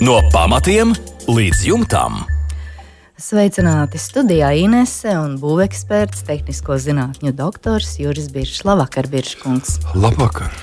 No 0.00 0.14
pamatiem 0.32 0.94
līdz 1.28 1.58
jumtam. 1.66 2.22
Sveicināti 3.20 4.00
studijā 4.00 4.54
Inese 4.56 5.12
un 5.20 5.34
būveksperts, 5.42 6.24
tehnisko 6.24 6.78
zinātņu 6.80 7.34
doktors 7.36 7.98
Juris 8.00 8.30
Biršs. 8.32 8.64
Labvakar, 8.64 9.10
Birškungs! 9.12 9.76
Labvakar! 9.92 10.54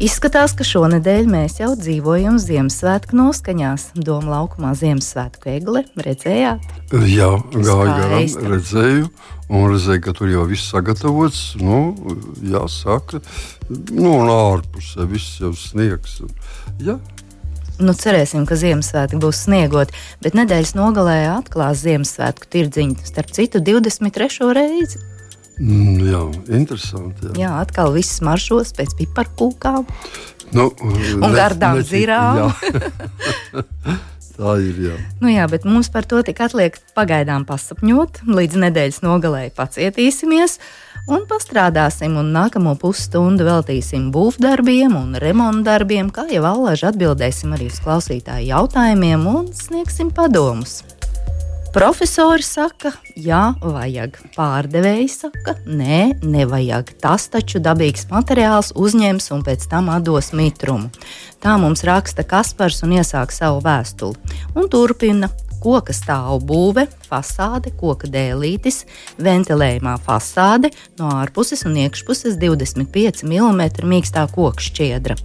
Izskatās, 0.00 0.52
ka 0.56 0.64
šonadēļ 0.64 1.26
mēs 1.28 1.58
jau 1.60 1.74
dzīvojam 1.76 2.36
Ziemassvētku 2.40 3.16
noskaņās. 3.16 3.90
Doma 3.96 4.36
laukumā 4.36 4.74
Ziemassvētku 4.76 5.50
egle 5.52 5.82
redzējāt? 5.96 6.68
Jā, 7.08 7.30
gāju 7.52 7.96
garām, 7.96 8.28
redzēju, 8.54 9.08
un 9.48 9.66
redzēju, 9.74 10.04
ka 10.04 10.14
tur 10.16 10.32
jau 10.32 10.44
viss 10.48 10.68
sagatavots. 10.72 11.42
Nu, 11.60 11.80
jāsaka, 12.44 13.20
nu, 13.70 14.14
un 14.20 14.32
ārpusē 14.32 15.08
viss 15.10 15.40
jau 15.40 15.52
sniegs. 15.56 16.20
Jā, 16.80 16.96
nu, 17.80 17.94
cerēsim, 17.96 18.46
ka 18.48 18.58
Ziemassvētki 18.60 19.20
būs 19.20 19.44
sniegot, 19.46 19.94
bet 20.24 20.36
nedēļas 20.38 20.74
nogalē 20.78 21.18
atklās 21.34 21.82
Ziemassvētku 21.84 22.50
tirdziņu, 22.52 23.00
starp 23.08 23.32
citu, 23.36 23.62
23. 23.64 24.50
reizi. 24.56 25.00
Mm, 25.60 25.96
jā, 26.08 26.20
interesanti. 26.56 27.32
Jā. 27.32 27.34
jā, 27.42 27.54
atkal 27.60 27.92
viss 27.92 28.22
maršos 28.24 28.72
pēc 28.78 28.94
piparkūkām 29.02 29.84
nu, 30.56 30.70
un 30.82 30.94
ne, 30.96 31.34
gardām 31.36 31.82
zirām. 31.86 32.48
Tā 34.40 34.54
ir. 34.64 34.78
Jā. 34.80 34.94
Nu 35.20 35.28
jā, 35.28 35.44
bet 35.52 35.66
mums 35.68 35.90
par 35.92 36.06
to 36.08 36.22
tik 36.24 36.38
atliek 36.40 36.78
pagaidām 36.96 37.44
pasapņot. 37.48 38.22
Līdz 38.24 38.56
nedēļas 38.62 39.02
nogalē 39.04 39.42
pacietīsimies 39.52 40.56
un 41.08 41.24
pastrādāsim. 41.30 42.18
Un 42.20 42.32
nākamo 42.34 42.76
pusstundu 42.80 43.46
veltīsim 43.48 44.10
būvdarbiem 44.14 44.96
un 44.98 45.18
remontdarbiem, 45.22 46.12
kā 46.12 46.26
jau 46.32 46.44
allaži 46.50 46.90
atbildēsim 46.90 47.56
arī 47.56 47.70
uz 47.72 47.80
klausītāju 47.84 48.50
jautājumiem 48.52 49.26
un 49.30 49.52
sniegsim 49.56 50.12
padomus. 50.14 50.80
Profesori 51.70 52.42
saka, 52.42 52.90
jā, 53.14 53.52
vajag. 53.62 54.16
Pārdevēji 54.34 55.06
saka, 55.12 55.54
nē, 55.70 56.16
nevajag. 56.26 56.90
Tas 56.98 57.28
taču 57.30 57.60
dabīgs 57.62 58.08
materiāls 58.10 58.72
uzņems 58.74 59.30
un 59.36 59.44
pēc 59.46 59.68
tam 59.70 59.92
dos 60.02 60.32
mitrumu. 60.34 60.90
Tā 61.38 61.54
mums 61.62 61.84
raksta 61.86 62.26
Kaspars 62.26 62.82
un 62.82 62.96
iesāk 62.98 63.30
savu 63.30 63.62
vēstuli. 63.62 64.18
Un 64.58 64.66
turpina. 64.66 65.30
Koka 65.60 65.92
stāvbūve, 65.96 66.86
fasāde, 67.10 67.72
koka 67.76 68.08
dēlītis, 68.10 68.84
ventilējumā 69.20 69.98
fasāde, 70.06 70.72
no 70.98 71.12
ārpuses 71.20 71.66
un 71.68 71.76
iekšpuses 71.84 72.38
25 72.40 73.24
mm 73.28 73.62
mīkstā 73.92 74.26
koka 74.32 74.64
šķiedra. 74.70 75.18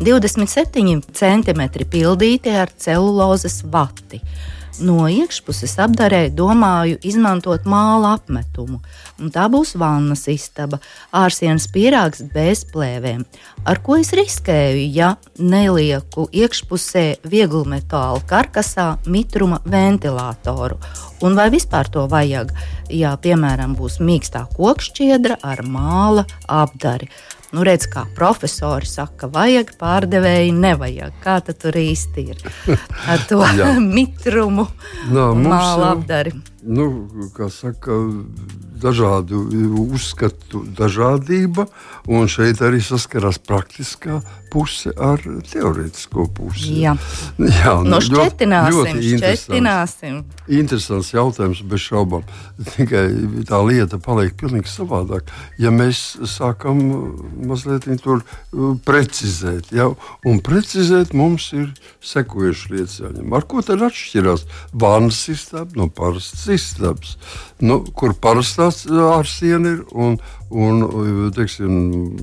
27 0.00 1.02
cm 1.12 1.66
pildīti 1.92 2.56
ar 2.56 2.72
celulozes 2.76 3.60
vati 3.68 4.22
no 4.84 5.04
iekšpuses 5.10 5.74
apdarē 5.84 6.22
domāju 6.32 6.98
izmantot 7.06 7.66
māla 7.68 8.14
apmetumu. 8.18 8.80
Un 9.20 9.32
tā 9.32 9.46
būs 9.52 9.74
vannas 9.80 10.24
istaba, 10.32 10.78
ārsienas 11.12 11.66
pīrāgs 11.72 12.22
bez 12.32 12.64
plēvēm. 12.72 13.24
Ar 13.68 13.80
ko 13.84 13.98
es 14.00 14.14
riskēju, 14.16 14.86
ja 14.96 15.14
nelieku 15.36 16.24
iekšpusē 16.32 17.04
vieglu 17.28 17.66
metāla 17.68 18.22
karkasā 18.28 18.94
mitruma 19.06 19.60
ventilatoru? 19.68 20.80
Un 21.20 21.36
vai 21.36 21.50
vispār 21.52 21.90
to 21.92 22.06
vajag, 22.08 22.54
ja, 22.88 23.12
piemēram, 23.20 23.76
būs 23.76 23.98
mīkstā 24.00 24.46
kokšķiedra 24.56 25.42
ar 25.44 25.60
māla 25.68 26.24
apdari? 26.48 27.10
Nu, 27.50 27.64
redz, 27.66 27.88
kā 27.90 28.04
profesori 28.14 28.86
saka, 28.86 29.26
vajag 29.28 29.72
pārdevēji, 29.80 30.54
nevajag. 30.54 31.16
Kā 31.24 31.40
tur 31.42 31.76
īsti 31.76 32.26
ir 32.30 32.44
ar 33.10 33.26
to 33.28 33.42
mitrumu, 33.96 34.68
no, 35.10 35.32
māla 35.34 35.96
apdari? 35.96 36.32
Nu, 36.62 37.08
saka, 37.48 37.94
dažādu 38.80 39.40
uzskatu 39.80 40.60
dažādība, 40.76 41.66
un 42.08 42.28
šeit 42.28 42.60
arī 42.64 42.82
saskarās 42.84 43.40
praktiskā 43.40 44.20
puse 44.50 44.92
ar 44.98 45.22
teorētisko 45.50 46.26
pusi. 46.36 46.76
Jā, 46.82 46.96
Jā 47.38 47.76
nu, 47.84 47.94
no 47.94 48.02
šķetināsim, 48.04 48.80
ļoti, 48.80 48.94
ļoti 48.98 49.20
šķetināsim. 49.22 50.20
Interesants, 50.50 50.80
interesants 50.80 51.12
jautājums, 51.14 51.62
bez 51.66 51.84
šaubām. 51.84 52.24
Tikai 52.74 53.04
tā 53.48 53.60
lieta 53.64 53.98
paliek 54.02 54.34
pilnīgi 54.38 54.70
savādāk, 54.70 55.30
ja 55.60 55.72
mēs 55.74 56.18
sākam 56.28 56.80
mazliet 57.46 57.88
tur 58.02 58.22
uh, 58.22 58.74
precizēt. 58.84 59.70
Ja? 59.74 59.90
Un 60.26 60.40
precizēt 60.44 61.14
mums 61.16 61.50
ir 61.56 61.70
sekojuši 62.04 62.74
lietas 62.74 62.98
jāņem. 63.00 63.32
Ar 63.36 63.46
ko 63.48 63.62
tad 63.66 63.84
atšķirās 63.86 64.46
vannas 64.72 65.20
sistēma 65.28 65.76
no 65.78 65.88
parastas 65.88 66.46
istabas? 66.52 67.16
Nu, 67.60 67.82
kur 67.94 68.14
parastās 68.16 68.86
ārsiena 68.88 69.74
ir 69.76 69.82
un, 69.92 70.18
un 70.50 71.30
teiksim, 71.36 71.74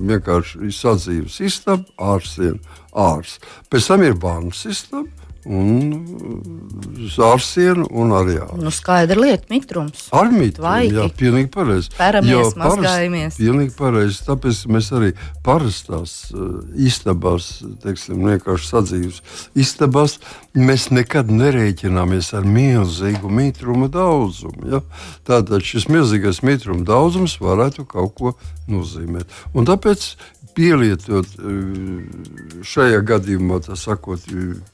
vienkārši 0.08 0.72
sadzīves 0.74 1.38
istaba, 1.46 1.86
ārsiena, 2.18 2.76
ārs. 3.08 3.38
Pēc 3.70 3.90
tam 3.92 4.04
ir 4.06 4.18
vannas 4.20 4.66
istaba 4.68 5.06
un 5.48 6.98
zārsienu 7.14 7.86
un 7.96 8.12
arī 8.16 8.36
ārstu. 8.42 8.58
Nu, 8.60 8.72
skaidra 8.74 9.20
lieta, 9.20 9.48
mitrums. 9.52 10.08
Ar 10.14 10.28
mitrumu, 10.32 10.90
jā, 10.92 11.06
pilnīgi 11.18 11.48
pareizi. 11.54 11.92
Peramies, 11.96 12.52
mazgājamies. 12.58 13.38
Pilnīgi 13.40 13.72
pareizi, 13.78 14.20
tāpēc 14.26 14.60
mēs 14.74 14.90
arī 14.98 15.12
parastās 15.46 16.16
uh, 16.34 16.58
istabās, 16.88 17.48
teiksim, 17.84 18.26
vienkārši 18.28 18.70
sadzīves 18.72 19.22
istabās, 19.58 20.18
mēs 20.58 20.90
nekad 20.92 21.32
nerēķināmies 21.32 22.32
ar 22.36 22.48
milzīgu 22.48 23.32
mitruma 23.32 23.88
daudzumu. 23.92 24.68
Ja? 24.74 24.82
Tātad 25.28 25.64
šis 25.64 25.88
milzīgais 25.92 26.42
mitruma 26.44 26.84
daudzums 26.88 27.38
varētu 27.40 27.88
kaut 27.88 28.16
ko 28.18 28.36
nozīmēt. 28.68 29.30
Un 29.56 29.68
tāpēc 29.68 30.10
pielietot 30.58 31.38
eh, 31.38 32.62
šajā 32.66 33.02
gadījumā, 33.06 33.62
sakot, 33.78 34.24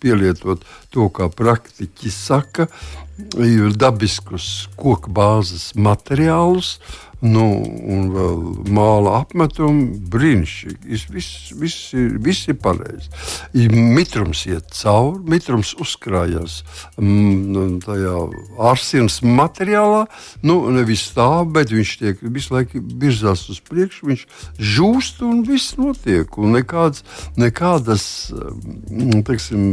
pielietot 0.00 0.65
to, 0.95 1.09
kā 1.12 1.28
praktiķi 1.28 2.12
saka, 2.12 2.69
dabiskus 3.78 4.69
koku 4.81 5.12
bāzes 5.15 5.72
materiālus, 5.77 6.78
nu, 7.25 7.45
un 7.65 8.09
vēl 8.12 8.41
māla 8.75 9.19
apmetumu. 9.23 9.87
Brīnišķīgi. 10.12 10.99
Viss, 11.15 11.53
viss, 11.59 11.87
ir, 11.97 12.19
viss 12.23 12.49
ir 12.51 12.59
pareizi. 12.61 13.11
Mitrums 13.73 14.45
iet 14.51 14.71
cauri, 14.77 15.23
mitrums 15.33 15.75
uzkrājas 15.81 16.61
mm, 17.01 17.81
tajā 17.84 18.15
ārsienas 18.71 19.21
materiālā. 19.25 20.05
Nu, 20.45 20.61
nevis 20.75 21.07
stāv, 21.11 21.49
bet 21.55 21.73
viņš 21.75 21.95
tiek 22.03 22.25
visu 22.25 22.57
laiku 22.57 22.83
virzās 23.03 23.47
uz 23.53 23.61
priekšu, 23.65 24.11
viņš 24.13 24.27
žūst 24.75 25.25
un 25.27 25.45
viss 25.49 25.79
notiek. 25.81 26.39
Un 26.39 26.59
nekādas, 26.59 27.05
nekādas 27.41 28.07
mm, 28.34 29.25
teiksim, 29.27 29.65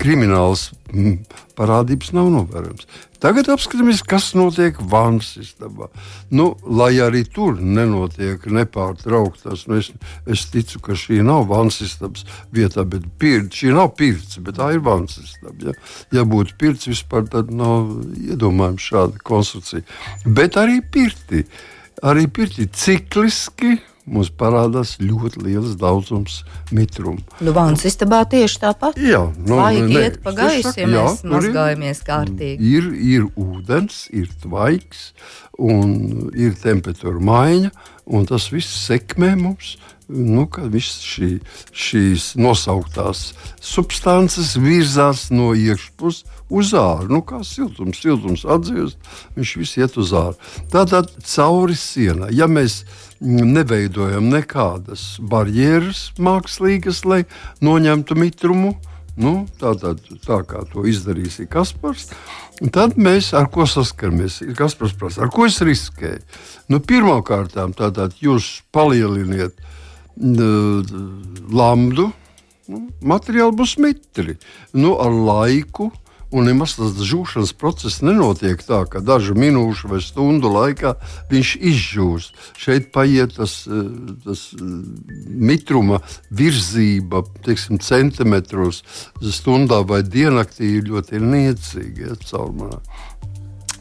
kriminālas 0.00 0.70
mm, 0.92 1.20
parādības 1.56 2.12
nav 2.16 2.28
novērojams. 2.32 2.86
Tagad 3.22 3.48
apskatāmies, 3.50 4.02
kas 4.04 4.28
notiek 4.36 4.76
vannas 4.92 5.32
istabā. 5.40 5.88
Nu, 6.30 6.50
lai 6.68 6.92
arī 7.00 7.22
tur 7.24 7.56
nenotiek 7.60 8.44
nepārtrauktas, 8.52 9.64
nu 9.70 9.78
es, 9.80 9.88
es 10.28 10.44
ticu, 10.52 10.82
ka 10.84 10.96
šī 10.98 11.22
nav 11.24 11.48
vannas 11.50 11.80
istabas 11.86 12.26
vietā, 12.54 12.84
bet 12.84 13.08
pir, 13.20 13.46
šī 13.52 13.72
nav 13.76 13.94
pirts, 13.96 14.36
bet 14.44 14.60
tā 14.60 14.74
ir 14.76 14.84
vannas 14.84 15.16
istaba. 15.22 15.70
Ja, 15.70 15.76
ja 16.20 16.26
būtu 16.28 16.58
pirts 16.60 16.90
vispār, 16.92 17.24
tad 17.32 17.50
nav 17.54 17.88
iedomājams 18.20 18.90
šāda 18.92 19.24
konstrukcija. 19.26 19.86
Bet 20.26 20.60
arī 20.60 20.82
pirti, 20.84 21.46
arī 22.04 22.28
pirti 22.28 22.68
cikliski 22.68 23.78
mums 24.06 24.30
parādās 24.30 24.96
ļoti 25.02 25.42
liels 25.44 25.74
daudzums 25.80 26.40
mitrumu. 26.74 27.22
Nu, 27.42 27.54
Vānas 27.56 27.84
istabā 27.88 28.22
tieši 28.30 28.62
tāpat. 28.62 29.00
Jā, 29.02 29.24
nu, 29.42 29.58
Tvaigi 29.58 29.98
iet 30.02 30.20
pa 30.24 30.34
gaisu, 30.36 30.74
ja 30.78 30.86
jā, 30.86 31.02
mēs 31.08 31.24
mazgājamies 31.26 32.04
kārtīgi. 32.06 32.70
Ir, 32.76 32.88
ir 32.94 33.26
ūdens, 33.34 34.06
ir 34.14 34.30
tvaiks 34.42 35.10
un 35.58 36.30
ir 36.36 36.56
temperatūra 36.62 37.20
maiņa, 37.32 37.74
un 38.06 38.30
tas 38.30 38.50
viss 38.54 38.86
sekmē 38.86 39.34
mums 39.40 39.76
nu, 40.08 40.46
visas 40.70 41.02
šī, 41.02 41.30
šīs 41.74 42.26
nosauktās 42.38 43.32
substances 43.62 44.54
virzās 44.60 45.26
no 45.34 45.52
iekšpuses 45.58 46.24
uz 46.46 46.72
ārā. 46.78 47.08
Nu, 47.10 47.22
kā 47.26 47.42
siltums, 47.46 48.00
siltums 48.02 48.44
atzīst, 48.46 48.98
viņš 49.36 49.54
viss 49.58 49.80
iet 49.80 49.98
uz 49.98 50.12
ārā. 50.14 50.36
Tātad 50.72 51.10
cauri 51.26 51.74
sienai. 51.78 52.30
Ja 52.36 52.46
mēs 52.46 52.84
neveidojam 53.20 54.28
nekādas 54.32 55.16
barjeras 55.20 56.10
mākslīgas, 56.18 57.04
lai 57.08 57.24
noņemtu 57.64 58.18
mitrumu. 58.18 58.74
Nu, 59.16 59.46
tā, 59.56 59.72
tā, 59.80 59.94
tā 60.26 60.42
kā 60.44 60.60
to 60.68 60.84
izdarīs 60.84 61.38
Kaspars, 61.48 62.10
tad 62.72 62.98
mēs 63.00 63.30
ar 63.36 63.48
ko 63.52 63.64
saskaramies? 63.64 64.42
Kaspars 64.58 64.92
prasa, 64.92 65.22
ar 65.24 65.32
ko 65.32 65.46
es 65.48 65.56
riskēju? 65.64 66.20
Nu, 66.68 66.82
Pirmkārt, 66.84 67.56
jūs 68.20 68.50
palieliniet 68.76 69.56
uh, 69.56 70.96
lambdu, 71.48 72.10
nu, 72.68 72.82
materiāli 73.00 73.56
būs 73.56 73.78
mitri. 73.80 74.36
Nu, 74.76 74.98
ar 75.00 75.16
laiku 75.16 75.88
Un 76.34 76.48
nemaz 76.48 76.74
tas 76.74 76.96
žūšanas 77.06 77.52
process 77.54 78.00
nenotiek 78.02 78.58
tā, 78.66 78.80
ka 78.90 78.98
dažu 78.98 79.36
minūšu 79.38 79.92
vai 79.92 80.00
stundu 80.02 80.50
laikā 80.50 80.96
viņš 81.30 81.52
izžūst. 81.70 82.40
Šeit 82.58 82.90
paiet 82.94 83.36
tas, 83.38 83.60
eh, 83.70 83.92
tas 84.24 84.48
eh, 84.56 84.64
mitruma 85.30 86.00
virzība, 86.34 87.22
teiksim, 87.46 87.78
centimetros 87.78 88.82
stundā 89.22 89.84
vai 89.86 90.02
diennaktī 90.02 90.80
ļoti 90.82 91.22
niecīga 91.22 92.10
ja, 92.10 92.18
caurumā. 92.26 92.80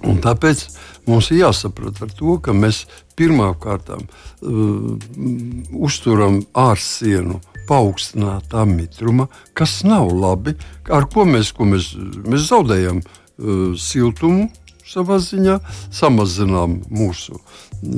Un 0.06 0.22
tāpēc 0.22 0.68
mums 1.10 1.32
ir 1.34 1.42
jāsaprot 1.42 2.04
ar 2.06 2.14
to, 2.14 2.38
ka 2.38 2.54
mēs 2.54 2.84
pirmkārt 3.18 3.90
uh, 3.96 4.02
uzturam 5.74 6.44
ārsienu 6.54 7.40
paaugstinātā 7.70 8.66
mitruma, 8.70 9.28
kas 9.58 9.82
nav 9.88 10.12
labi. 10.14 10.56
Ar 10.94 11.10
ko 11.12 11.26
mēs, 11.30 11.54
ko 11.56 11.68
mēs, 11.70 11.94
mēs 12.26 12.50
zaudējam 12.52 13.02
uh, 13.02 13.74
siltumu 13.80 14.50
savā 14.86 15.18
ziņā, 15.22 15.60
samazinām 15.94 16.80
mūsu 16.94 17.40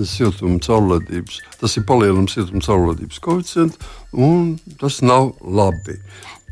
siltuma 0.07 0.59
caurladības. 0.63 1.41
Tas 1.61 1.77
ir 1.77 1.85
palielinājums 1.87 2.37
siltuma 2.37 2.63
caurladības 2.63 3.21
koeficientam, 3.23 3.93
un 4.13 4.55
tas 4.81 5.01
nav 5.05 5.33
labi. 5.43 5.99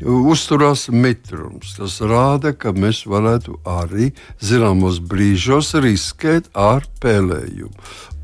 Uzturās 0.04 0.90
mitrums. 0.92 1.72
Tas 1.78 1.98
rāda, 2.04 2.52
ka 2.52 2.74
mēs 2.76 3.06
varētu 3.08 3.56
arī 3.64 4.10
zināmos 4.44 5.00
brīžos 5.00 5.72
riskēt 5.80 6.50
ar 6.52 6.84
pēlējumu. 7.00 7.72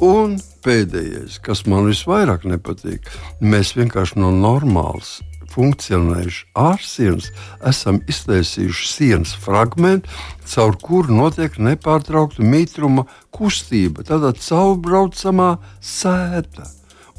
Un 0.05 0.37
pēdējais, 0.65 1.41
kas 1.45 1.65
man 1.71 1.91
visvairāk 1.91 2.47
nepatīk, 2.49 3.11
mēs 3.41 3.75
vienkārši 3.79 4.21
no 4.23 4.33
normālas 4.35 5.21
funkcionējuši 5.53 6.45
ārsienas, 6.57 7.31
esam 7.69 8.01
iztaisījuši 8.09 8.89
sienas 8.89 9.35
fragment, 9.37 10.09
caur 10.49 10.77
kuru 10.81 11.13
notiek 11.17 11.59
nepārtraukta 11.61 12.45
mitruma 12.45 13.07
kustība, 13.35 14.07
tādā 14.09 14.33
caurbraucamā 14.39 15.57
sēta. 15.81 16.69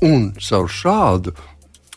Un 0.03 0.31
caur 0.41 0.67
šādu 0.67 1.35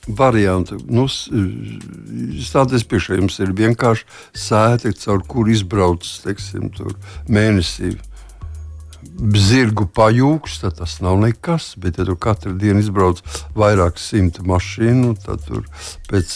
variantu, 0.06 0.78
nu, 0.86 1.08
stāties 1.10 2.84
priekšā, 2.86 3.16
jums 3.18 3.40
ir 3.42 3.54
vienkārši 3.56 4.06
sēta, 4.38 4.92
caur 5.00 5.24
kuru 5.26 5.56
izbrauc, 5.56 6.06
teiksim, 6.22 6.68
mēnesī 7.26 7.96
zirgu 9.40 9.86
pajūgs, 9.96 10.60
tad 10.62 10.78
tas 10.80 10.98
nav 11.04 11.18
nekas. 11.22 11.74
Bet, 11.80 12.00
ja 12.00 12.06
tu 12.08 12.16
katru 12.20 12.54
dienu 12.58 12.82
izbrauc 12.84 13.22
vairāk 13.56 14.00
simti 14.00 14.44
mašīnu, 14.46 15.16
tad 15.24 15.44
tur 15.48 15.66
pēc 16.10 16.32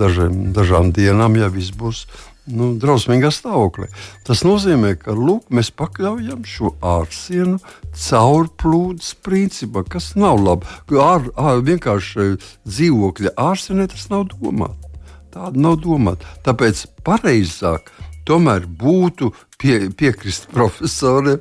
dažiem, 0.00 0.50
dažām 0.56 0.92
dienām 0.96 1.38
jau 1.40 1.52
viss 1.54 1.76
būs. 1.76 2.04
Nu, 2.50 2.72
drausmīgā 2.80 3.28
stāvoklī. 3.30 3.86
Tas 4.26 4.40
nozīmē, 4.42 4.94
ka 4.98 5.12
lūk, 5.14 5.52
mēs 5.54 5.68
pakļaujam 5.76 6.40
šo 6.48 6.72
ārsienu 6.82 7.60
caurplūdes 7.94 9.12
principam, 9.22 9.84
kas 9.86 10.14
nav 10.18 10.40
labi. 10.40 10.66
Ar, 10.98 11.28
ar, 11.36 11.60
vienkārši 11.66 12.32
dzīvokļa 12.66 13.36
ārsienē 13.38 13.86
tas 13.92 14.08
nav 14.10 14.30
domāts. 14.32 14.88
Tāda 15.30 15.62
nav 15.62 15.76
domāta. 15.84 16.26
Tāpēc 16.42 16.88
pareizāk 17.06 17.92
tomēr 18.26 18.66
būtu 18.66 19.30
pie, 19.60 19.90
piekrist 19.96 20.48
profesoriem 20.54 21.40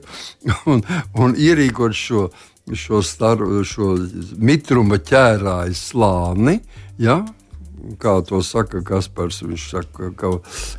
un, 0.72 0.84
un 1.20 1.36
ierīkot 1.40 1.96
šo, 1.96 2.28
šo, 2.76 3.02
star, 3.06 3.44
šo 3.66 3.96
mitruma 4.38 5.00
ķērāju 5.02 5.78
slāni. 5.78 6.60
Ja? 7.00 7.22
Kā 8.00 8.16
to 8.26 8.42
saka 8.46 8.82
Kaspars, 8.86 9.42
viņš 9.46 9.68
saka, 9.72 10.10
ka, 10.18 10.32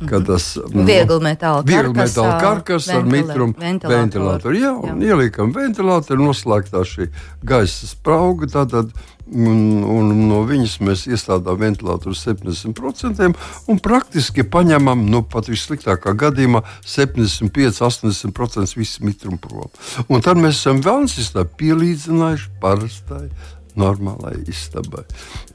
ka 0.05 0.19
mhm. 0.19 0.25
tas 0.27 0.49
ir 0.57 0.85
viegli 0.87 1.19
metāla 1.23 2.35
karkas 2.41 2.89
ar 2.93 3.07
mitrumu 3.07 3.55
ventilatoru. 3.57 4.57
Jā, 4.57 4.75
un 4.75 5.01
jā. 5.01 5.13
ieliekam 5.13 5.53
ventilatoru, 5.55 6.29
noslēgtā 6.31 6.85
šī 6.87 7.09
gaisa 7.47 7.89
sprauga. 7.89 8.49
Tātad, 8.51 8.93
Un, 9.31 9.83
un 9.87 10.09
no 10.27 10.41
viņas 10.43 10.73
mēs 10.83 11.05
iestādām 11.07 11.59
ventilatoru 11.61 12.11
70% 12.17 13.29
un 13.71 13.79
praktiski 13.79 14.43
paņemam 14.43 15.05
nu, 15.07 15.21
pat 15.23 15.47
vissliktākā 15.47 16.11
gadījumā 16.19 16.59
75-80% 16.83 18.75
visu 18.75 19.05
mitrumu 19.07 19.39
prom. 19.39 19.71
Un 20.11 20.25
tad 20.25 20.35
mēs 20.41 20.59
esam 20.59 20.81
Vēlnsistā 20.83 21.45
pielīdzinājuši 21.61 22.51
parastai 22.59 23.29
normālai 23.79 24.37
istabai. 24.51 25.05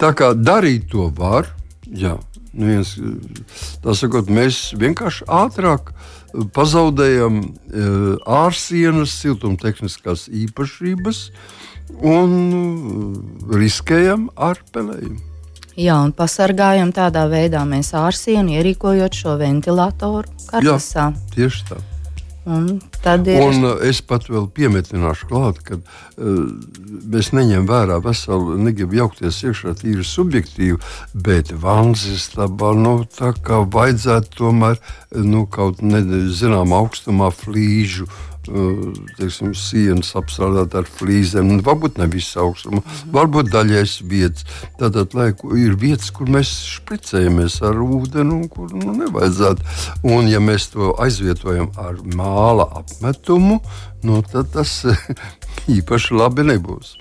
Tā 0.01 0.13
kā 0.17 0.33
darīt 0.37 0.91
to 0.93 1.11
var, 1.17 1.51
jā, 1.87 2.17
nu 2.57 2.71
viens, 2.73 2.97
sakot, 3.85 4.31
mēs 4.33 4.71
vienkārši 4.79 5.29
ātrāk 5.29 5.93
pazaudējam 6.57 7.41
e, 7.43 7.87
ārsienas 8.27 9.15
siltumtehniskās 9.23 10.27
īpašības 10.29 11.23
un 12.03 12.37
uh, 12.53 13.57
riskējam 13.57 14.29
ar 14.35 14.61
pelējumu. 14.75 15.21
Jā, 15.77 15.99
un 16.01 16.15
pasargājam 16.17 16.91
tādā 16.97 17.27
veidā 17.29 17.62
mēs 17.69 17.93
ārsienu, 17.97 18.55
ierīkojot 18.57 19.17
šo 19.17 19.37
ventilatoru 19.41 20.33
karkasā. 20.49 21.11
Jā, 21.12 21.35
tieši 21.37 21.69
tā. 21.69 21.83
Tad 23.03 23.27
ir. 23.27 23.41
Un 23.43 23.65
uh, 23.67 23.81
es 23.83 23.99
pat 24.07 24.29
vēl 24.31 24.45
piemetināšu 24.55 25.27
klāt, 25.27 25.59
ka 25.67 25.81
uh, 25.81 26.45
mēs 27.11 27.33
neņemam 27.35 27.67
vērā 27.67 27.97
veselu, 28.05 28.55
negribu 28.63 29.01
jaukties 29.01 29.41
iekšā 29.49 29.75
tīri 29.81 30.07
subjektīvi, 30.07 30.79
bet 31.27 31.51
vanzes 31.51 32.29
tabā, 32.37 32.71
nu, 32.79 33.01
tā 33.19 33.33
kā 33.35 33.65
vajadzētu 33.67 34.39
tomēr, 34.39 34.79
nu, 35.27 35.43
kaut 35.51 35.83
nezinām 35.83 36.77
augstumā 36.77 37.33
flīžu 37.35 38.07
teiksim, 39.17 39.53
sienas 39.57 40.13
apstrādāt 40.19 40.77
ar 40.79 40.89
flīzēm. 40.89 41.49
Nu, 41.51 41.65
varbūt 41.67 42.01
ne 42.01 42.09
visu 42.11 42.41
augstumu, 42.43 42.83
varbūt 43.15 43.51
daļais 43.53 43.99
vietas. 44.09 44.47
Tātad, 44.81 45.15
lai 45.17 45.31
ir 45.61 45.79
vietas, 45.81 46.11
kur 46.15 46.31
mēs 46.33 46.53
špricējamies 46.77 47.61
ar 47.67 47.81
ūdeni, 47.85 48.41
un 48.41 48.51
kur 48.53 48.73
nu, 48.75 48.95
nevajadzētu. 49.03 49.73
Un, 50.11 50.31
ja 50.33 50.43
mēs 50.43 50.71
to 50.75 50.93
aizvietojam 51.03 51.73
ar 51.81 51.99
māla 52.19 52.69
apmetumu, 52.83 53.61
nu, 54.07 54.23
tad 54.33 54.53
tas 54.55 54.79
īpaši 55.79 56.17
labi 56.17 56.47
nebūs. 56.53 56.97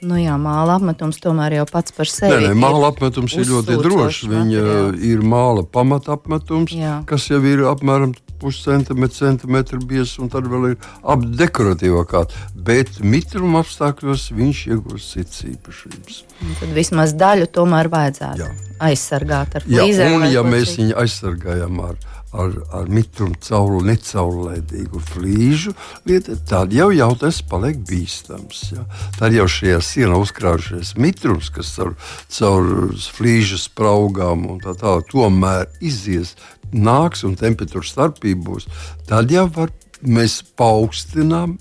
Nu 0.00 0.16
jā, 0.16 0.32
māla 0.40 0.78
apmetums 0.78 1.18
tomēr 1.20 1.58
jau 1.58 1.66
pats 1.68 1.92
par 1.92 2.08
sevi. 2.08 2.32
Nē, 2.32 2.50
nē 2.50 2.56
māla 2.56 2.88
apmetums 2.88 3.34
ir 3.36 3.48
ļoti 3.50 3.76
drošs. 3.84 4.22
Viņa 4.30 4.64
ir 5.04 5.20
māla 5.20 5.66
pamata 5.68 6.14
apmetums, 6.16 6.72
jā. 6.72 7.00
kas 7.08 7.28
jau 7.28 7.40
ir 7.44 7.66
apmēram 7.68 8.14
puscentimetru, 8.40 9.16
centimetru 9.18 9.80
biezs, 9.84 10.14
un 10.22 10.30
tad 10.32 10.48
vēl 10.48 10.70
ir 10.70 10.76
ap 11.04 11.26
dekoratīvā 11.42 12.06
kārta. 12.08 12.46
Bet 12.56 13.02
mitruma 13.04 13.60
apstākļos 13.60 14.30
viņš 14.38 14.62
iegūst 14.72 15.16
citas 15.18 15.42
īpašības. 15.50 16.22
Un 16.46 16.56
tad 16.62 16.72
vismaz 16.76 17.12
daļu 17.20 17.50
tomēr 17.52 17.90
vajadzētu 17.92 18.46
jā. 18.46 18.54
aizsargāt 18.88 19.60
ar 19.60 19.68
flīzēm. 19.68 20.16
Jā, 20.16 20.16
un 20.16 20.26
ja 20.32 20.46
mēs 20.46 20.78
viņu 20.80 20.96
aizsargājam 21.04 21.84
ar 21.90 22.00
ar, 22.32 22.54
ar 22.74 22.90
mitrumu 22.90 23.38
cauru 23.42 23.80
necaurlaidīgu 23.86 25.02
flīžu, 25.10 25.74
lieta, 26.08 26.36
tad 26.48 26.74
jau 26.74 26.90
jautājums 26.94 27.40
paliek 27.50 27.80
bīstams. 27.88 28.62
Ja? 28.74 28.84
Tad 29.18 29.34
jau 29.36 29.48
šajā 29.50 29.80
sienā 29.84 30.20
uzkrājušies 30.22 30.94
mitrums, 31.00 31.50
kas 31.54 31.72
caur, 31.76 31.96
caur 32.30 32.70
flīžu 33.16 33.60
spraugām 33.60 34.46
un 34.52 34.62
tā 34.62 34.76
tālāk, 34.78 35.10
tomēr 35.10 35.66
izies, 35.82 36.36
nāks 36.70 37.24
un 37.26 37.36
temperatūra 37.40 37.86
starpība 37.86 38.46
būs. 38.50 38.68
Tad 39.10 39.32
jau 39.34 39.48
var, 39.56 39.74
mēs 40.06 40.40
paaugstinām 40.58 41.58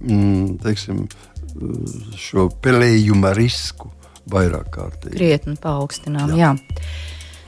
mm, 0.00 0.56
teiksim, 0.64 1.04
šo 2.20 2.48
pelējuma 2.64 3.32
risku 3.36 3.92
vairāk 4.32 4.72
kārtīgi. 4.74 5.16
Krietni 5.16 5.56
paaugstinām, 5.60 6.34
jā. 6.36 6.52
jā. 6.56 6.84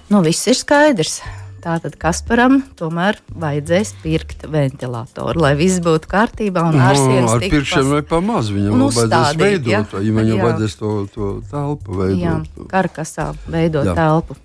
Nu, 0.08 0.22
viss 0.24 0.48
ir 0.48 0.56
skaidrs. 0.56 1.18
Tātad 1.58 1.96
Kasparam 1.98 2.60
tomēr 2.78 3.18
vajadzēs 3.34 3.94
pirkt 4.02 4.44
ventilatoru, 4.50 5.42
lai 5.42 5.54
viss 5.58 5.82
būtu 5.82 6.10
kārtībā. 6.10 6.68
No, 6.70 6.78
nu, 6.78 7.30
ar 7.32 7.42
pirkšanu 7.42 7.96
vai 7.96 8.02
pamaz 8.06 8.52
viņam 8.54 8.84
vajadzēs 8.86 9.40
veidot, 9.40 9.96
ja, 9.98 10.02
viņam 10.02 10.36
jā. 10.36 10.44
vajadzēs 10.44 10.78
to, 10.78 10.92
to 11.14 11.32
telpu 11.50 11.98
veidot. 12.02 12.22
Jā, 12.22 12.68
karkasā 12.70 13.32
veidot 13.50 13.90
jā. 13.90 13.96
telpu. 13.98 14.38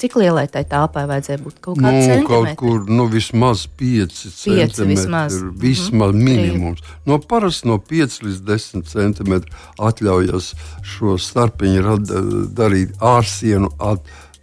Cik 0.00 0.14
lielai 0.16 0.46
tai 0.48 0.62
telpai 0.64 1.02
vajadzēja 1.10 1.42
būt? 1.42 1.58
Kaut, 1.60 1.80
nu, 1.84 1.90
kaut 2.24 2.54
kur 2.56 2.86
nu, 2.88 3.04
vismaz 3.12 3.66
5 3.76 4.14
centimetri. 4.16 4.86
Vismaz, 4.94 5.36
vismaz 5.60 6.14
mm 6.14 6.20
-hmm. 6.20 6.24
minimums. 6.24 6.80
No 7.04 7.18
parasti 7.18 7.68
no 7.68 7.76
5 7.90 8.22
līdz 8.24 8.40
10 8.48 8.88
centimetri 8.88 9.52
atļaujas 9.76 10.54
šo 10.82 11.18
starpiņu 11.18 11.98
darīt 12.56 12.96
ārsienu. 13.00 13.68
At, 13.78 14.00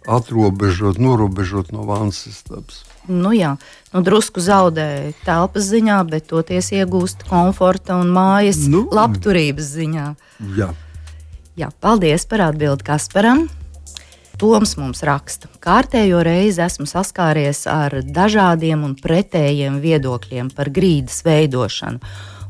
atrobežot, 0.08 0.98
norobežot 0.98 1.72
no 1.72 1.84
vannas 1.88 2.24
istabas. 2.30 2.82
Nu 3.08 3.32
jā, 3.32 3.54
nu, 3.92 4.02
drusku 4.04 4.40
zaudēja 4.44 5.12
telpas 5.24 5.68
ziņā, 5.70 6.00
bet 6.08 6.28
toties 6.32 6.72
iegūst 6.76 7.24
komforta 7.28 7.96
un 8.00 8.12
mājas 8.12 8.64
nu, 8.68 8.86
labturības 8.92 9.70
ziņā. 9.76 10.08
Jā. 10.58 10.72
jā, 11.56 11.70
paldies 11.80 12.28
par 12.28 12.48
atbildi 12.50 12.88
Kasparam. 12.88 13.46
Toms 14.38 14.76
mums 14.78 15.00
raksta, 15.02 15.48
ka 15.56 15.58
kārtējo 15.66 16.20
reizi 16.22 16.62
esmu 16.62 16.86
saskāries 16.86 17.64
ar 17.66 17.96
dažādiem 18.06 18.84
un 18.86 18.92
pretējiem 18.94 19.80
viedokļiem 19.82 20.52
par 20.54 20.70
grīdas 20.70 21.24
veidošanu. 21.26 21.98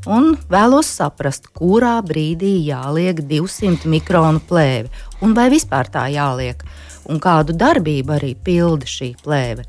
Un 0.08 0.34
vēlos 0.52 0.90
saprast, 0.98 1.48
kurā 1.56 1.96
brīdī 2.04 2.58
jāliek 2.66 3.22
200 3.30 3.88
mikronu 3.88 4.42
plēve, 4.50 4.92
un 5.24 5.32
vai 5.38 5.48
vispār 5.52 5.88
tā 5.92 6.06
jāliek, 6.12 6.60
un 7.08 7.20
kādu 7.20 7.56
darbību 7.56 8.16
arī 8.18 8.34
pilda 8.34 8.88
šī 8.88 9.14
plēve. 9.24 9.64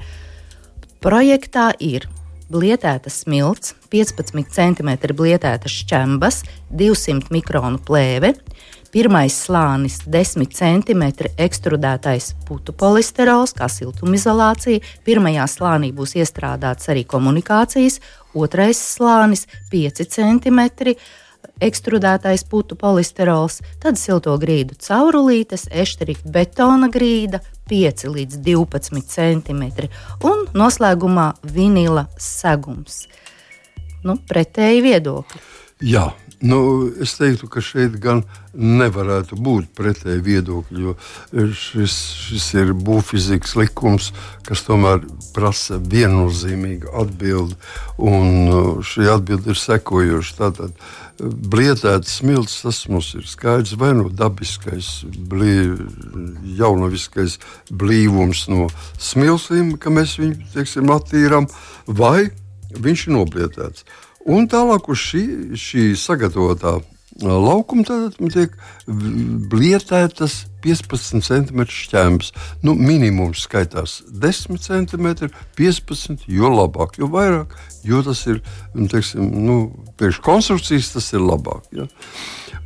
Projektā 0.99 1.71
ir 1.79 2.07
blietētas 2.49 3.21
smilts, 3.23 3.75
15 3.93 4.49
cm 4.51 4.89
blietētas 5.15 5.75
šķembas, 5.83 6.43
200 6.75 7.31
mikronu 7.33 7.79
plēve, 7.85 8.33
Pirmais 8.89 9.35
slānis- 9.45 9.99
10 10.17 10.49
cm 10.49 11.03
ekstrudētais 11.37 12.33
putu 12.47 12.73
polisterols, 12.73 13.53
kā 13.53 13.67
siltumizolācija. 13.69 14.81
Pirmajā 15.05 15.45
slānī 15.45 15.91
būs 15.93 16.15
iestrādāts 16.17 16.89
arī 16.89 17.05
komunikācijas, 17.05 17.99
otrais 18.33 18.81
slānis- 18.81 19.45
5 19.69 20.05
cm 20.09 20.95
ekstrudētais 21.63 22.45
putu 22.49 22.77
polisterols, 22.79 23.59
tad 23.83 23.99
silto 23.99 24.35
grīdu 24.41 24.77
caurulītes, 24.83 25.67
ešterika 25.71 26.31
betona 26.33 26.89
grīda 26.91 27.41
5 27.69 28.07
līdz 28.15 28.39
12 28.45 29.03
cm 29.09 29.65
un 30.25 30.47
noslēgumā 30.57 31.33
vinila 31.43 32.07
segums. 32.17 33.05
Nu, 34.03 34.15
pretēji 34.29 34.81
viedokļi. 34.85 35.45
Jā, 35.89 36.07
Nu, 36.39 36.87
es 37.03 37.17
teiktu, 37.19 37.49
ka 37.51 37.59
šeit 37.59 37.97
gan 37.99 38.21
nevarētu 38.55 39.35
būt 39.43 39.73
pretēji 39.75 40.21
viedokļi, 40.23 40.85
jo 40.85 40.93
šis, 41.51 41.95
šis 42.29 42.45
ir 42.61 42.71
būvfizikas 42.79 43.57
likums, 43.59 44.13
kas 44.47 44.63
tomēr 44.63 45.03
prasa 45.35 45.81
viennozīmīgu 45.83 46.93
atbildi. 47.03 47.59
Un 47.99 48.31
uh, 48.47 48.69
šī 48.79 49.09
atbilde 49.11 49.51
ir 49.51 49.59
sekojoša. 49.59 50.37
Tātad, 50.39 50.79
Blietēts 51.19 52.19
smilts, 52.19 52.61
tas 52.63 52.81
mums 52.91 53.11
ir 53.17 53.25
skaidrs, 53.27 53.75
vai 53.79 53.91
nu 53.97 54.07
dabiskais, 54.09 55.03
blī, 55.31 55.55
jaunaviskais 56.59 57.37
blīvums 57.69 58.45
no 58.51 58.67
smiltīm, 58.95 59.73
ka 59.81 59.91
mēs 59.93 60.17
viņu 60.21 60.51
teiksim, 60.53 60.91
attīrām, 60.95 61.49
vai 61.87 62.29
viņš 62.71 63.07
ir 63.07 63.15
noblietēts. 63.17 63.85
Un 64.29 64.47
tālāk 64.51 64.89
uz 64.91 65.03
šī, 65.09 65.25
šī 65.59 65.91
sagatavotā 65.99 66.77
laukuma 67.19 67.83
tiek 68.31 68.55
blietētas 68.87 70.45
15 70.63 71.23
cm 71.25 71.65
šķēmas. 71.69 72.33
Nu, 72.65 72.75
minimums 72.75 73.45
skaitās 73.45 73.99
10 74.09 74.59
cm, 74.63 75.29
15 75.59 76.27
jo 76.27 76.51
labāk, 76.53 76.99
jo 76.99 77.09
vairāk, 77.11 77.55
jo 77.87 78.03
tas 78.05 78.25
ir 78.27 78.41
nu, 78.73 78.87
teiksim, 78.91 79.29
nu, 79.45 79.59
priekš 79.99 80.21
konstrukcijas, 80.25 80.93
tas 80.95 81.11
ir 81.13 81.23
labāk. 81.23 81.65
Ja? 81.75 81.87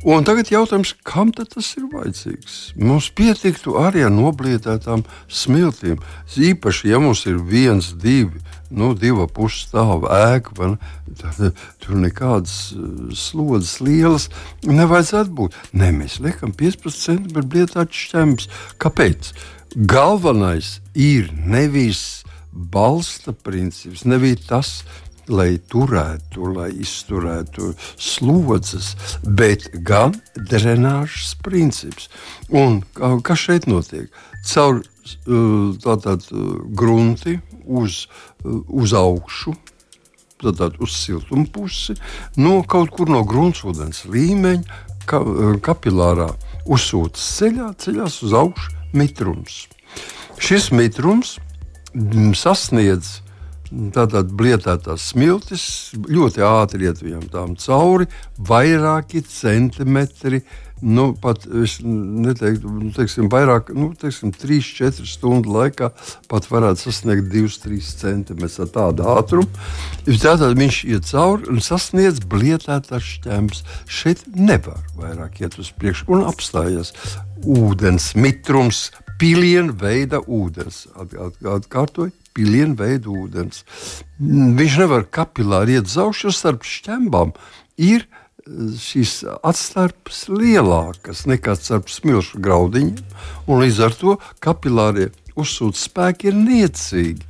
Un 0.04 0.26
tagad 0.26 0.50
jautājums, 0.52 0.92
kam 1.06 1.30
tas 1.32 1.70
ir 1.78 1.86
vajadzīgs? 1.92 2.74
Mums 2.76 3.08
pietiktu 3.16 3.78
arī 3.80 4.04
ar 4.04 4.12
noblietētām 4.12 5.06
smiltīm. 5.32 6.02
Īpaši, 6.36 6.90
ja 6.92 7.00
mums 7.00 7.24
ir 7.30 7.40
viens, 7.40 7.94
divi 7.96 8.42
nu, 8.74 8.94
divu 8.94 9.26
pušu 9.30 9.68
stāvu 9.68 10.08
ēka, 10.10 10.74
tad, 11.20 11.58
tur 11.82 11.98
nekādas 12.00 12.72
eh, 12.74 13.14
slodzes 13.16 13.78
lielas 13.84 14.28
nevajadzētu 14.66 15.34
būt. 15.38 15.58
Nē, 15.76 15.90
mēs 15.94 16.18
liekam 16.24 16.54
15 16.56 17.04
cm 17.04 17.44
blietāts 17.50 17.83
šķemps. 17.92 18.48
Kāpēc? 18.80 19.32
Galvenais 19.74 20.78
ir 20.94 21.32
nevis 21.34 22.22
balsta 22.52 23.34
princips, 23.34 24.04
nevis 24.06 24.46
tas, 24.46 24.84
lai 25.28 25.56
turētu, 25.72 26.52
lai 26.52 26.68
izturētu 26.84 27.72
slodzes, 27.96 28.92
bet 29.24 29.70
gan 29.82 30.14
drenāžas 30.36 31.34
princips. 31.42 32.10
Un 32.52 32.82
kas 33.24 33.46
šeit 33.46 33.66
notiek? 33.66 34.12
Caur 34.44 34.82
eh, 34.82 34.88
tātad 35.80 36.28
grunti 36.76 37.38
uz, 37.64 38.04
uz 38.44 38.92
augšu, 38.92 39.54
tad 40.44 40.76
uz 40.78 40.92
siltumu 40.92 41.46
pusi, 41.48 41.94
no 42.36 42.60
kaut 42.68 42.92
kur 42.92 43.08
no 43.08 43.22
gruntsvudens 43.24 44.04
līmeņa, 44.04 44.82
ka, 45.08 45.20
kapilārā 45.64 46.28
uzsūtas 46.66 47.24
ceļā, 47.38 47.72
ceļās 47.78 48.22
uz 48.26 48.36
augšu 48.36 48.72
mitrums. 48.96 49.64
Šis 50.42 50.70
mitrums 50.74 51.36
sasniedz 52.34 53.20
Tātad 53.94 54.28
blietētās 54.38 55.08
smiltis 55.10 55.64
ļoti 55.96 56.42
ātri 56.46 56.86
iet 56.86 57.00
viņam 57.02 57.56
cauri, 57.58 58.06
vairāki 58.38 59.24
centimetri 59.26 60.42
nu, 60.84 61.06
pat 61.16 61.46
es 61.62 61.78
neteiktu, 61.80 62.68
nu, 62.68 62.90
teiksim, 62.94 63.30
vairāk, 63.32 63.70
nu, 63.76 63.90
teiksim, 63.98 64.34
3-4 64.36 65.06
stundu 65.08 65.54
laikā 65.54 65.90
pat 66.28 66.48
varētu 66.50 66.84
sasniegt 66.84 67.30
2-3 67.32 67.80
centimetrus 68.02 68.60
ar 68.60 68.72
tādu 68.74 69.06
ātrumu. 69.14 69.48
Tātad 70.04 70.56
viņš 70.58 70.80
iet 70.92 71.08
cauri 71.08 71.48
un 71.52 71.62
sasniedz 71.64 72.20
blietētās 72.28 73.06
šķēmas. 73.14 73.64
Šeit 73.88 74.26
nevar 74.36 74.82
vairāk 74.98 75.40
iet 75.44 75.56
uz 75.62 75.72
priekšu 75.72 76.10
un 76.12 76.26
apstājas 76.28 76.92
ūdens 77.44 78.12
mitrums, 78.18 78.90
pilienu 79.20 79.72
veida 79.80 80.20
ūdens. 80.20 80.84
Atkārtoju, 80.98 82.12
pilienu 82.36 82.76
veida 82.76 83.08
ūdens. 83.12 83.64
Viņš 84.20 84.80
nevar 84.82 85.08
kapilāri 85.08 85.78
iet 85.78 85.88
zaušu 85.88 86.34
starp 86.34 86.66
šķembām. 86.68 87.32
Ir 87.80 88.04
šīs 88.44 89.22
atstarpes 89.46 90.26
lielākas 90.28 91.24
nekā 91.30 91.56
starp 91.56 91.88
smilšu 91.92 92.42
graudiņiem, 92.44 93.00
un 93.48 93.62
līdz 93.64 93.80
ar 93.86 93.96
to 93.96 94.16
kapilārie 94.44 95.10
uzsūtas 95.38 95.86
spēki 95.88 96.30
ir 96.30 96.38
niecīgi. 96.38 97.24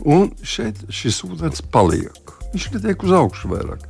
Un 0.00 0.30
šeit 0.46 0.80
šis 0.88 1.20
ūdens 1.28 1.62
paliek. 1.72 2.36
Viņš 2.50 2.64
netiek 2.74 3.02
uz 3.06 3.12
augšu 3.14 3.50
vairāk. 3.52 3.82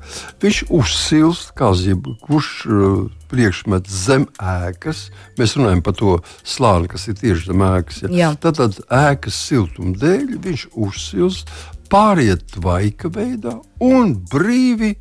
Viņš 0.42 0.58
uzsilst 0.76 1.52
kā 1.56 1.70
jebkurš 1.80 2.50
uh, 2.68 2.98
priekšmets 3.30 3.94
zem 4.04 4.26
ēkas. 4.36 5.06
Mēs 5.38 5.56
runājam 5.56 5.80
par 5.86 5.96
to 5.96 6.16
slāni, 6.44 6.90
kas 6.92 7.08
ir 7.08 7.16
tieši 7.22 7.52
zem 7.52 7.64
ēkas. 7.64 8.02
Ja. 8.12 8.34
Tad, 8.36 8.60
tad 8.60 8.82
ēkas 8.92 9.38
siltuma 9.48 9.96
dēļ 10.02 10.36
viņš 10.44 10.66
uzsilst, 10.76 11.54
pāriet 11.90 12.44
tvaika 12.52 13.08
veidā 13.14 13.56
un 13.80 14.12
brīvi 14.28 14.92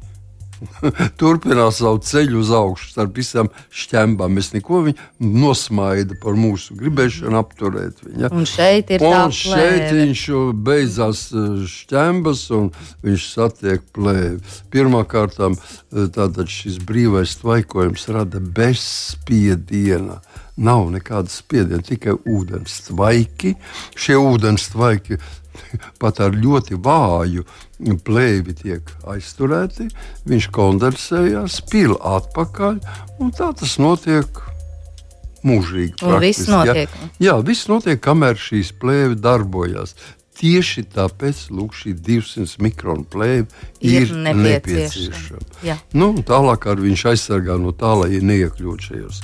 turpinās 1.20 1.80
savu 1.80 2.02
ceļu 2.04 2.42
uz 2.42 2.52
augšu 2.56 2.92
starp 2.94 3.18
visām 3.20 3.50
šķembām. 3.76 4.36
Mēs 4.38 4.52
neko 4.56 4.84
viņu 4.88 5.30
nosmaida 5.44 6.18
par 6.22 6.38
mūsu 6.40 6.78
gribēšanu 6.80 7.40
apturēt 7.40 8.04
viņu. 8.06 8.32
Un 8.36 8.48
šeit 8.50 8.92
ir 8.96 9.06
un 9.06 9.34
šeit 9.36 9.94
viņš 9.96 10.26
beidzās 10.66 11.26
e, 11.32 11.46
šķembas 11.70 12.46
un 12.58 12.70
viņš 13.06 13.30
satiek 13.34 13.86
plēvi. 13.96 14.42
Pirmkārt, 14.74 15.40
e, 15.40 15.52
tātad 16.16 16.46
šis 16.52 16.80
brīvais 16.86 17.40
tvaikojums 17.42 18.08
rada 18.14 18.44
bezspiediena. 18.44 20.22
Nav 20.60 20.90
nekāda 20.92 21.32
spiediena, 21.32 21.80
tikai 21.86 22.18
ūdens 22.28 22.82
tvaiki. 22.90 23.54
Šie 23.96 24.18
ūdens 24.20 24.66
tvaiki 24.74 25.20
pat 26.02 26.22
ar 26.24 26.36
ļoti 26.36 26.78
vāju 26.84 27.46
plēvi 28.06 28.56
tiek 28.60 28.94
aizturēti, 29.10 29.90
viņš 30.30 30.50
kondensējās, 30.56 31.60
spīl 31.64 31.96
atpakaļ, 31.98 32.80
un 33.24 33.36
tā 33.36 33.52
tas 33.60 33.80
notiek. 33.82 34.46
Mūžīgi. 35.40 36.04
Viss 36.20 36.50
notiek. 36.52 36.92
Jā, 36.92 37.10
jā, 37.24 37.34
viss 37.48 37.70
notiek, 37.72 37.96
kamēr 38.04 38.36
šīs 38.36 38.74
plēve 38.76 39.16
darbojas. 39.24 39.94
Tieši 40.36 40.84
tāpēc 40.92 41.46
lūk, 41.56 41.78
šī 41.80 41.94
200 41.96 42.60
mikronu 42.64 43.08
plēve 43.08 43.48
ir, 43.80 44.04
ir 44.04 44.12
nepieciešama. 44.20 44.44
nepieciešama. 44.44 45.78
Nu, 45.96 46.12
tālāk 46.28 46.68
viņš 46.80 47.06
aizsargā 47.14 47.56
no 47.60 47.72
tā, 47.72 47.94
lai 48.04 48.20
neiekļūtu 48.20 48.90
šajos 48.92 49.24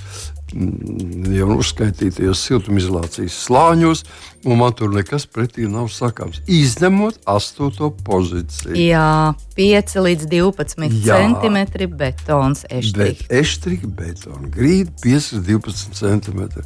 jau 1.36 1.58
uzskaitītajos 1.60 2.42
siltumizolācijas 2.48 3.36
slāņos, 3.46 4.04
un 4.48 4.60
man 4.60 4.76
tur 4.78 4.94
nekas 4.94 5.26
pretī 5.28 5.68
nav 5.72 5.90
sakāms. 5.92 6.42
Izņemot 6.52 7.20
astoto 7.30 7.92
pozīciju. 8.06 8.76
Jā, 8.80 9.34
5 9.58 9.98
līdz 10.06 10.30
12 10.32 10.86
Jā, 11.06 11.20
centimetri 11.20 11.90
betons 11.92 12.64
eštrika. 12.70 13.28
Bet 13.28 13.36
eštrika 13.42 13.92
betona 14.00 14.52
grīda 14.54 14.96
5 15.04 15.34
līdz 15.36 15.50
12 15.52 16.00
centimetri. 16.00 16.64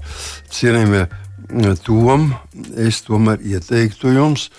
Cienījamie 0.54 1.08
Tom, 1.82 2.30
es 2.78 3.02
tomēr 3.08 3.42
ieteiktu 3.42 4.14
jums 4.14 4.50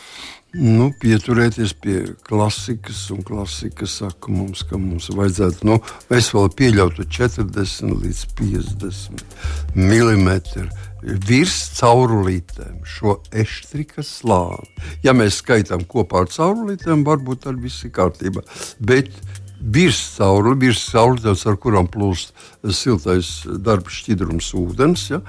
nu, 0.56 0.90
pieturēties 1.00 1.74
pie 1.82 1.96
klasikas, 2.26 3.04
un 3.14 3.22
klasika 3.26 3.86
saka 3.90 4.32
mums, 4.32 4.64
ka 4.66 4.78
mums 4.80 5.10
vajadzētu, 5.14 5.66
nu, 5.68 5.78
es 6.16 6.30
vēl 6.34 6.50
pieļautu 6.58 7.06
40 7.06 7.98
līdz 8.04 8.22
50 8.40 9.24
mm 9.78 10.30
virs 11.00 11.56
caurulītēm 11.78 12.82
šo 12.84 13.20
eštrika 13.32 14.04
slāni. 14.04 14.68
Ja 15.04 15.14
mēs 15.16 15.40
skaitām 15.40 15.86
kopā 15.88 16.24
ar 16.24 16.32
caurulītēm, 16.32 17.06
varbūt 17.06 17.46
tad 17.46 17.60
viss 17.62 17.86
ir 17.86 17.94
kārtībā. 17.96 18.44
Bet 18.84 19.12
virs 19.60 20.00
cauruli, 20.16 20.66
virs 20.66 20.82
caurules, 20.92 21.44
ar 21.46 21.56
kurām 21.60 21.88
plūst 21.90 22.32
siltais 22.76 23.30
darba 23.64 23.92
šķidrums 23.92 24.52
ūdens, 24.56 25.06
ja, 25.12 25.20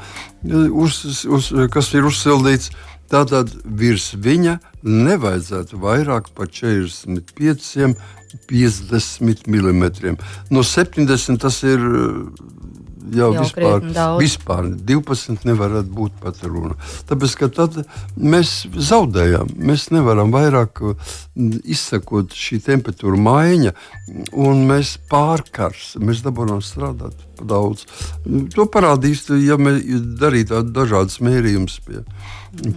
uz, 0.71 1.01
uz, 1.27 1.51
kas 1.71 1.91
ir 1.95 2.07
uzsildīts. 2.07 2.71
Tātad 3.11 3.49
virs 3.65 4.13
viņa 4.15 4.53
nevajadzētu 4.87 5.79
vairāk 5.83 6.29
par 6.31 6.47
45, 6.47 7.97
50 8.51 9.47
mm. 9.47 10.17
No 10.51 10.63
70 10.67 11.41
tas 11.41 11.61
ir 11.67 11.83
jau, 13.11 13.31
jau 13.33 13.43
vispār, 13.43 13.85
vispār 14.19 14.67
12 14.87 15.45
nevarētu 15.47 15.93
būt 15.95 16.17
pat 16.21 16.41
runa. 16.45 16.75
Tāpēc, 17.09 17.35
ka 17.39 17.49
tad 17.53 17.79
mēs 18.15 18.53
zaudējam, 18.71 19.51
mēs 19.59 19.89
nevaram 19.93 20.33
vairāk 20.33 20.83
mm, 20.83 21.61
izsekot 21.63 22.35
šī 22.37 22.61
temperatūra 22.67 23.19
maiņa, 23.21 23.73
un 24.45 24.63
mēs 24.69 24.97
pārkarsim, 25.11 26.05
mēs 26.09 26.23
dabūjām 26.25 26.63
strādāt 26.65 27.27
daudz. 27.41 27.87
To 28.55 28.67
parādīs, 28.69 29.25
ja 29.41 29.57
mēs 29.61 29.81
darītu 30.21 30.61
dažādas 30.73 31.19
mērījumus 31.23 31.79
pie, 31.87 32.03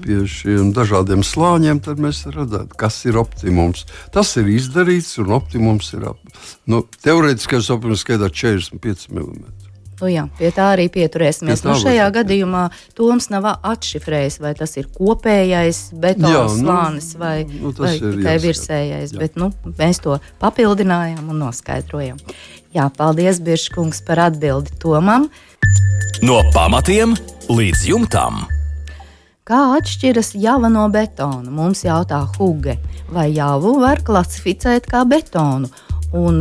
pie 0.04 0.22
šiem 0.30 0.72
dažādiem 0.76 1.24
slāņiem, 1.26 1.82
tad 1.84 2.00
mēs 2.02 2.24
redzētu, 2.32 2.76
kas 2.80 3.02
ir 3.08 3.18
optimums. 3.20 3.84
Tas 4.14 4.32
ir 4.40 4.48
izdarīts, 4.54 5.18
un 5.22 5.34
optimums 5.44 5.92
ir 5.94 6.08
nu, 6.66 6.82
teorētiskais 7.04 7.70
optimums 7.74 8.02
skaitā 8.02 8.32
45 8.32 9.12
mm. 9.12 9.64
Nu, 10.04 10.08
jā, 10.10 10.24
pie 10.36 10.50
tā 10.52 10.66
arī 10.74 10.88
pieturēsimies. 10.92 11.62
Pie 11.62 11.70
nu, 11.70 11.76
šajā 11.80 12.06
var. 12.08 12.14
gadījumā 12.18 12.62
Toms 12.98 13.30
nav 13.32 13.46
atšifrējis, 13.54 14.40
vai 14.42 14.52
tas 14.58 14.74
ir 14.76 14.88
kopējais 14.92 15.78
betona 16.02 16.42
slānis 16.50 17.12
nu, 17.14 17.20
vai, 17.22 17.36
nu, 17.48 17.72
vai 17.78 17.94
tikai 18.02 18.34
virsējais. 18.42 19.14
Jā. 19.14 19.22
Bet, 19.22 19.38
nu, 19.40 19.52
mēs 19.78 20.02
to 20.04 20.18
papildinājām 20.42 21.30
un 21.30 21.40
noskaidrojam. 21.46 22.18
Jā, 22.74 22.88
paldies, 22.92 23.38
Biržkungs, 23.44 24.02
par 24.04 24.26
atbildi 24.26 24.74
Tomam. 24.82 25.30
No 26.26 26.42
pamatiem 26.52 27.14
līdz 27.48 27.86
jumtam. 27.92 28.44
Kā 29.44 29.60
atšķiras 29.78 30.34
java 30.40 30.70
no 30.72 30.88
betona? 30.92 31.52
Mums 31.52 31.84
jautā 31.86 32.22
Huge. 32.36 32.78
Vai 33.14 33.28
javu 33.32 33.76
var 33.82 34.02
klasificēt 34.06 34.88
kā 34.90 35.04
betonu? 35.08 35.70
un 36.14 36.38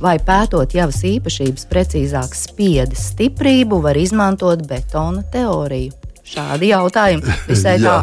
vai 0.00 0.16
pētot 0.20 0.74
javas 0.76 1.00
īpašības, 1.08 1.64
precīzāk 1.70 2.36
spiedas 2.36 3.10
stiprību, 3.14 3.80
var 3.84 3.96
izmantot 3.96 4.66
betona 4.68 5.24
teoriju? 5.32 5.94
Šādi 6.26 6.72
jautājumi 6.72 7.36
visai 7.46 7.76
tā 7.84 8.00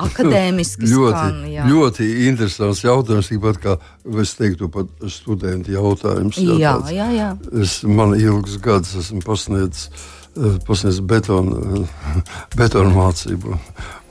akadēmiski 0.00 0.86
ļoti, 0.88 1.12
skan. 1.12 1.40
Jā. 1.50 1.64
Ļoti 1.68 2.08
interesants 2.28 2.84
jautājums, 2.84 3.30
tāpat 3.32 3.60
kā 3.62 3.76
es 4.22 4.34
teiktu, 4.38 4.70
pat 4.72 4.90
studentu 5.12 5.74
jautājums. 5.74 6.38
Jā, 6.38 6.56
jā, 6.62 6.76
jā, 6.94 7.08
jā. 7.18 7.30
Es 7.60 7.80
man 7.82 8.14
ilgus 8.18 8.56
gadus 8.62 8.94
esmu 9.02 9.24
pasniedzis, 9.26 9.90
eh, 10.38 10.56
pasniedzis 10.68 11.02
betonu, 11.10 11.84
betonu 12.58 12.94
mācību. 12.94 13.58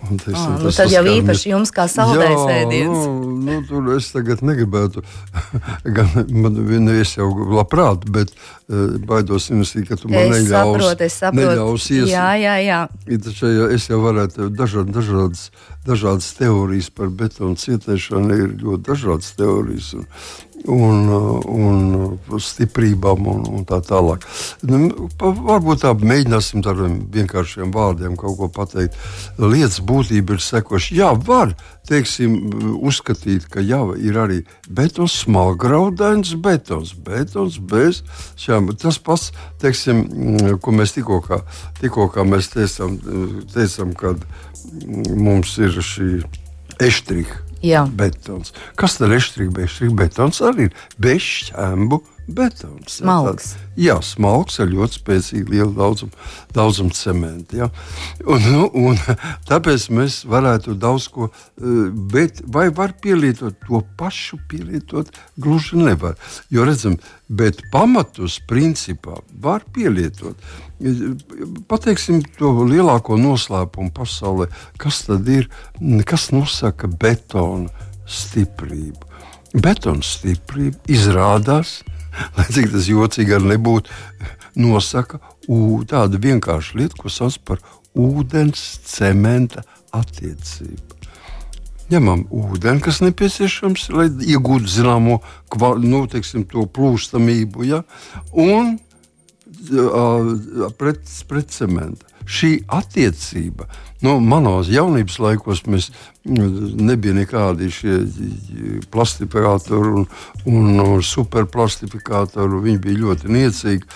Teiksim, 0.04 0.36
à, 0.36 0.60
nu 0.60 0.72
tad 0.76 0.92
jau 0.92 1.02
īpaši 1.08 1.52
jums 1.54 1.72
kā 1.72 1.86
saldējs 1.88 2.42
ēdiens. 2.52 3.04
Nu, 3.08 3.36
nu, 3.46 3.60
tur 3.70 3.88
es 3.96 4.10
tagad 4.12 4.42
negribētu, 4.44 5.04
gan 5.96 6.10
man 6.28 6.58
nu, 6.60 6.96
es 7.00 7.14
jau 7.16 7.30
labprāt, 7.54 8.04
bet 8.12 8.34
uh, 8.34 8.98
baidos 9.08 9.48
investīciju, 9.54 9.88
ka 9.88 10.00
tu 10.02 10.12
man 10.12 10.28
es 10.28 10.44
neļaus, 10.50 10.52
saprotu, 10.52 11.08
es 11.08 11.20
saprotu. 11.24 11.48
neļaus 11.54 11.88
ies. 11.96 12.12
Jā, 12.12 12.28
jā, 12.42 12.58
jā. 12.66 12.82
Taču, 13.30 13.52
ja 13.54 13.70
es 13.78 13.88
jau 13.88 14.02
varētu 14.04 14.50
dažād, 14.52 14.92
dažādas, 14.92 15.46
dažādas 15.88 16.34
teorijas 16.40 16.92
par 16.92 17.14
betonu 17.24 17.56
cietēšanu, 17.64 18.42
ir 18.44 18.58
ļoti 18.60 18.88
dažādas 18.92 19.32
teorijas. 19.40 19.94
Un, 20.02 20.10
un, 20.70 21.10
un 21.44 22.40
stiprībām 22.40 23.28
un, 23.28 23.44
un 23.50 23.66
tā 23.68 23.80
tālāk. 23.84 24.26
Nu, 24.68 25.10
varbūt 25.20 25.84
tā 25.84 25.94
mēģināsim 25.98 26.64
ar 26.70 26.82
vienkāršiem 27.14 27.74
vārdiem 27.74 28.16
kaut 28.20 28.38
ko 28.40 28.50
pateikt. 28.54 28.98
Lietas 29.38 29.82
būtība 29.84 30.38
ir 30.38 30.44
sekoša. 30.44 30.96
Jā, 30.96 31.12
var 31.28 31.56
teiksim, 31.88 32.38
uzskatīt, 32.80 33.50
ka 33.52 33.64
jau 33.64 33.92
ir 34.00 34.18
arī 34.20 34.42
betons, 34.70 35.18
smalgraudains 35.24 36.36
betons, 36.44 36.94
betons 36.96 37.60
bez 37.60 38.04
šām. 38.40 38.72
Tas 38.80 39.00
pats, 39.04 39.32
teiksim, 39.62 40.06
ko 40.64 40.76
mēs 40.76 40.96
tikko, 40.96 41.22
tikko 41.82 42.10
mēs 42.28 42.54
teicām, 42.56 43.00
teicām, 43.54 43.96
kad 44.00 44.24
mums 45.12 45.58
ir 45.60 45.76
šī 45.84 46.12
eštriha 46.84 47.53
Jā. 47.64 47.86
betons. 47.88 48.52
Kas 48.80 48.98
tad 49.00 49.10
ir 49.12 49.22
eštrīga? 49.22 49.94
Betons 49.96 50.42
arī 50.44 50.68
ir 50.68 50.74
bezšķēmbu 51.04 52.02
betons. 52.28 53.00
Smalks. 53.00 53.54
Jā, 53.80 53.98
smalks 54.06 54.60
ar 54.62 54.70
ļoti 54.72 55.00
spēcīgu 55.00 55.54
lielu 55.56 55.72
daudzumu, 55.76 56.14
daudzumu 56.54 56.94
cementu. 56.96 57.64
Ja? 57.64 57.70
Un, 58.26 58.46
nu, 58.48 58.68
un, 58.90 59.00
tāpēc 59.50 59.88
mēs 59.94 60.22
varētu 60.30 60.78
daudz 60.80 61.10
ko, 61.14 61.30
eh, 61.30 61.88
bet 62.14 62.44
vai 62.46 62.70
var 62.76 62.96
pielietot 63.02 63.58
to 63.68 63.82
pašu, 64.00 64.40
pielietot 64.50 65.12
gluži 65.42 65.82
nevar. 65.82 66.18
Jo 66.54 66.68
redzam, 66.70 66.98
bet 67.28 67.62
pamatus 67.74 68.40
principā 68.48 69.18
var 69.42 69.66
pielietot. 69.74 70.38
Pateiksim 71.70 72.22
to 72.38 72.52
lielāko 72.68 73.18
noslēpumu 73.20 73.94
pasaulē, 73.96 74.50
kas 74.82 75.06
tad 75.08 75.30
ir, 75.32 75.48
kas 76.06 76.30
nosaka 76.36 76.90
betona 76.92 77.72
stiprību. 78.10 79.10
Betona 79.54 80.04
stiprība 80.06 80.82
izrādās 80.92 81.82
lai 82.38 82.48
cik 82.54 82.72
tas 82.74 82.90
jocīgi 82.90 83.38
arī 83.38 83.54
nebūtu, 83.54 83.94
nosaka 84.60 85.20
tādu 85.90 86.20
vienkāršu 86.22 86.80
lietu, 86.80 87.00
ko 87.02 87.12
sauc 87.12 87.40
par 87.48 87.62
ūdens 87.98 88.62
cementa 88.88 89.64
attiecību. 89.94 90.94
Ņemam 91.92 92.24
ūdeni, 92.34 92.82
kas 92.82 93.02
nepieciešams, 93.04 93.90
lai 93.94 94.08
iegūtu 94.10 94.72
zināmo 94.72 95.20
nu, 95.84 96.06
teiksim, 96.10 96.46
plūstamību, 96.48 97.68
ja? 97.68 97.84
un 98.32 98.78
uh, 98.78 100.72
pret, 100.80 101.04
pret 101.30 101.52
cementu. 101.54 102.08
Šī 102.26 102.54
attiecība 102.68 103.68
Nu, 104.04 104.18
manos 104.20 104.68
jaunības 104.68 105.16
laikos 105.24 105.62
mēs 105.72 105.86
mm, 106.28 106.74
nebija 106.90 107.16
nekādi 107.16 107.70
plastifikātori 108.92 109.94
un, 110.02 110.08
un 110.52 111.04
superplastifikātori. 111.08 112.60
Viņi 112.66 112.82
bija 112.84 113.00
ļoti 113.06 113.32
niecīgi. 113.32 113.88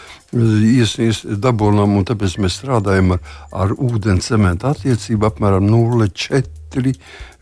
Ies, 0.69 0.95
ies, 1.03 1.21
dabonām, 1.43 1.97
un 1.99 2.07
tāpēc 2.07 2.37
mēs 2.43 2.55
strādājam 2.61 3.17
ar, 3.17 3.35
ar 3.51 3.75
ūdens 3.75 4.31
cementu 4.31 4.71
attiecību 4.71 5.27
apmēram 5.27 5.67
0,4 5.67 6.95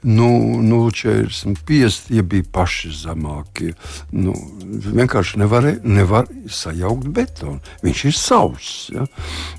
nu, 0.06 0.62
nu 0.62 0.91
45 0.91 2.06
tie 2.08 2.22
bija 2.22 2.46
paši 2.54 2.91
zemākie. 2.94 3.74
Nu, 4.13 4.36
vienkārši 4.70 5.39
nevar, 5.41 5.65
nevar 5.82 6.30
sajaukt 6.52 7.10
betonu. 7.15 7.58
Viņš 7.82 8.04
ir 8.06 8.18
savs. 8.18 8.70
Ja? 8.94 9.08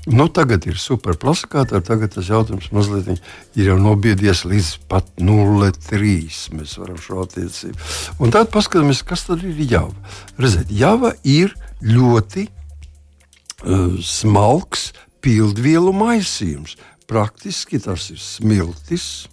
Nu, 0.07 0.29
tagad 0.31 0.65
ir 0.69 0.79
superplaskāta, 0.79 1.83
tagad 1.83 2.15
tas 2.15 2.31
jautājums 2.31 2.71
mazliet 2.71 3.19
ir 3.59 3.71
jau 3.73 3.77
nobiedies 3.81 4.45
līdz 4.47 4.73
pat 4.87 5.11
0,3. 5.19 6.55
Mēs 6.55 6.77
varam 6.79 6.99
šo 7.03 7.25
attiecību. 7.25 7.91
Un 8.23 8.31
tad 8.31 8.51
paskatāmies, 8.53 9.03
kas 9.03 9.27
tad 9.27 9.43
ir 9.43 9.59
java. 9.67 9.95
Redziet, 10.39 10.71
java 10.71 11.11
ir 11.27 11.51
ļoti 11.83 12.47
uh, 12.47 13.97
smalks 13.99 14.93
pildvielu 15.19 15.91
maisījums. 15.91 16.79
Praktiski 17.07 17.79
tas 17.83 18.09
ir 18.13 18.19
smiltis 18.19 19.27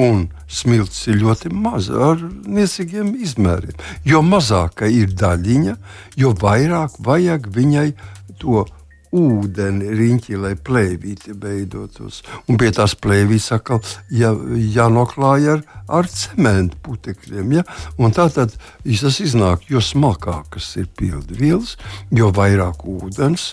un 0.00 0.28
smilts 0.50 1.06
ir 1.10 1.20
ļoti 1.22 1.52
maza 1.54 1.98
ar 2.12 2.22
niecīgiem 2.46 3.14
izmēriem. 3.24 3.76
Jo 4.06 4.22
mazāka 4.26 4.88
ir 4.90 5.14
daļiņa, 5.14 5.76
jo 6.18 6.32
vairāk 6.40 6.98
vajag 7.04 7.50
viņai 7.54 7.90
to 8.40 8.64
ūdeni 9.14 9.92
riņķi, 9.94 10.38
lai 10.42 10.54
plēvīti 10.58 11.36
beidotos. 11.38 12.22
Un 12.50 12.58
pie 12.58 12.72
tās 12.74 12.96
plēvīs 12.98 13.50
atkal 13.54 13.78
jā, 14.10 14.32
jānoklāj 14.74 15.50
ar, 15.52 15.62
ar 15.86 16.08
cementu 16.10 16.80
putekļiem. 16.88 17.54
Ja? 17.60 17.66
Un 17.98 18.14
tā 18.16 18.26
tad 18.34 18.56
tas 18.82 19.20
iznāk, 19.22 19.68
jo 19.70 19.82
smalkākas 19.84 20.72
ir 20.82 20.90
pildvielas, 20.98 21.76
jo 22.10 22.32
vairāk 22.34 22.82
ūdens 22.90 23.52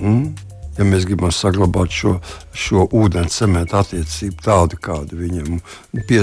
un 0.00 0.32
ja 0.78 0.86
mēs 0.88 1.06
gribam 1.08 1.32
saglabāt 1.34 1.92
šo, 1.92 2.14
šo 2.56 2.86
ūdens 2.96 3.36
cementu 3.40 3.78
attiecību 3.80 4.44
tādu, 4.44 4.78
kādu 4.82 5.18
viņam 5.20 5.60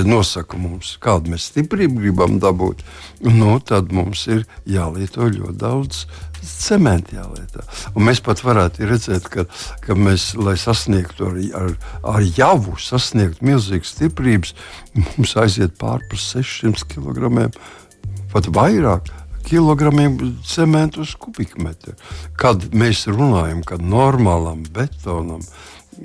nosaka 0.09 0.57
mums, 0.57 0.95
kādu 1.01 1.33
mēs 1.33 1.49
stiprību 1.51 2.01
gribam 2.03 2.39
dabūt, 2.41 2.83
nu, 3.27 3.59
tad 3.59 3.93
mums 3.95 4.25
ir 4.27 4.45
jālieto 4.65 5.29
ļoti 5.29 5.57
daudz 5.59 6.05
cementa 6.39 7.17
jālietā. 7.17 7.65
Un 7.95 8.05
mēs 8.07 8.21
pat 8.23 8.41
varētu 8.45 8.87
redzēt, 8.89 9.27
ka, 9.31 9.45
ka 9.83 9.95
mēs, 9.97 10.31
lai 10.39 10.55
sasniegtu 10.59 11.27
ar, 11.27 11.39
ar, 11.59 11.75
ar 12.15 12.25
javu, 12.37 12.77
sasniegtu 12.79 13.45
milzīgas 13.45 13.93
stiprības, 13.95 14.55
mums 14.95 15.35
aiziet 15.39 15.75
pārpus 15.81 16.31
600 16.33 16.87
kg, 16.93 17.49
pat 18.33 18.49
vairāk 18.55 19.11
kilogramiem 19.45 20.17
cementu 20.47 21.05
uz 21.05 21.15
kubikmetru. 21.19 21.95
Kad 22.39 22.69
mēs 22.73 23.05
runājam, 23.09 23.63
ka 23.65 23.79
normālam 23.81 24.63
betonam 24.73 25.43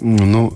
nu, 0.03 0.49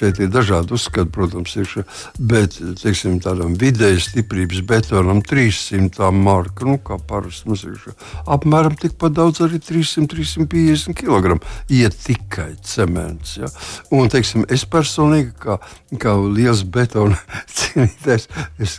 Šeit 0.00 0.16
ir 0.16 0.30
dažādi 0.32 0.72
uzskati, 0.72 1.10
protams, 1.12 1.52
ir, 1.60 1.82
bet 2.16 2.54
teiksim, 2.80 3.18
tādam 3.20 3.52
vidēji 3.60 4.00
stiprības 4.06 4.62
betonam 4.64 5.20
300 5.26 6.08
marka, 6.16 6.64
nu, 6.64 6.78
kā 6.80 6.96
parasti 7.10 7.50
mums 7.50 7.66
ir 7.68 7.76
apmēram 8.24 8.78
tikpat 8.80 9.18
daudz, 9.18 9.42
arī 9.44 9.60
300-350 9.66 10.96
kg. 10.96 11.36
Iet 11.68 11.98
tikai 12.06 12.54
cements. 12.64 13.36
Ja? 13.42 13.52
Un, 13.92 14.08
teiksim, 14.12 14.46
es 14.48 14.64
personīgi, 14.64 15.34
kā, 15.42 15.58
kā 16.00 16.16
liels 16.16 16.64
betona 16.64 17.20
cienītājs 17.58 18.30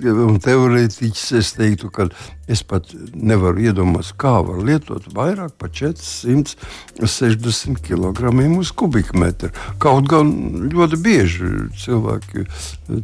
un 0.09 0.41
teorētiķis, 0.41 1.27
es 1.37 1.53
teiktu, 1.59 1.93
ka 1.93 2.09
Es 2.51 2.65
pat 2.67 2.89
nevaru 3.15 3.61
iedomāties, 3.63 4.11
kā 4.19 4.33
var 4.43 4.59
lietot 4.65 5.05
vairāk 5.15 5.53
par 5.61 5.69
460 5.71 7.79
kg 7.85 8.17
uz 8.59 8.71
kubikmetru. 8.75 9.49
Kaut 9.81 10.05
gan 10.11 10.27
ļoti 10.71 10.97
bieži 11.01 11.47
cilvēki 11.83 12.39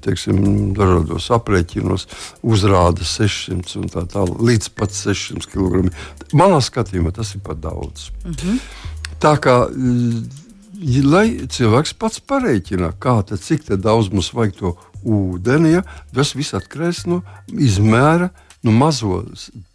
teiksim, 0.03 0.37
dažādos 0.77 1.25
aprēķinos 1.37 2.03
uzrāda 2.43 3.03
600 3.07 3.79
un 3.79 3.85
tā 3.93 4.01
tālāk, 4.11 4.37
līdz 4.51 4.65
pat 4.75 4.91
600 4.97 5.47
kg. 5.53 5.71
Manā 6.35 6.59
skatījumā 6.63 7.09
tas 7.15 7.29
ir 7.35 7.41
pat 7.45 7.57
daudz. 7.63 7.99
Mm 8.25 8.33
-hmm. 8.33 8.57
Tā 9.19 9.33
kā 9.41 9.55
lai 11.03 11.47
cilvēks 11.49 11.93
pats 11.97 12.19
pareiķina, 12.19 12.91
kā 12.99 13.23
tad, 13.25 13.41
cik 13.41 13.65
daudz 13.81 14.11
mums 14.13 14.33
vajag 14.33 14.53
to 14.59 14.75
ūdeni, 15.03 15.71
ja, 15.77 15.81
tas 16.13 16.35
viss 16.35 16.53
atkarīgs 16.53 17.07
no 17.07 17.21
izmēra 17.53 18.29
nu, 18.65 18.73
mazo 18.73 19.21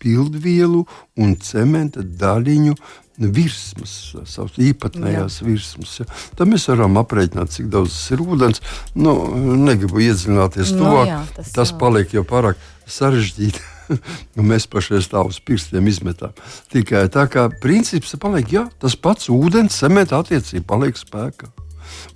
pildvielu 0.02 0.82
un 1.20 1.36
cementa 1.40 2.02
daļiņu 2.02 2.76
virsmas, 3.22 3.92
savas 4.26 4.56
īpatnējās 4.60 5.40
Jā. 5.40 5.46
virsmas. 5.46 5.96
Ja. 6.00 6.06
Tad 6.38 6.48
mēs 6.50 6.64
varam 6.70 6.96
aprēķināt, 7.00 7.52
cik 7.54 7.68
daudz 7.72 7.92
tas 7.92 8.14
ir 8.14 8.22
ūdens. 8.24 8.62
Nu, 8.98 9.14
negribu 9.60 10.00
iedziļināties 10.02 10.72
to, 10.74 10.80
nu, 10.80 11.04
jā, 11.08 11.20
tas, 11.36 11.52
tas 11.54 11.74
jā. 11.74 11.78
paliek 11.82 12.16
jau 12.16 12.24
pārāk 12.28 12.60
sarežģīti. 12.88 13.68
mēs 14.50 14.68
pašai 14.70 15.02
tā 15.10 15.24
uz 15.26 15.38
pirkstiem 15.44 15.88
izmetām. 15.90 16.36
Tikai 16.72 17.04
tā 17.12 17.26
kā 17.30 17.48
princips 17.62 18.14
paliek, 18.20 18.54
jā, 18.54 18.68
tas 18.82 18.96
pats 18.96 19.28
ūdens, 19.32 19.76
cementa 19.82 20.22
attiecība 20.22 20.72
paliek 20.74 20.98
spēkā. 20.98 21.50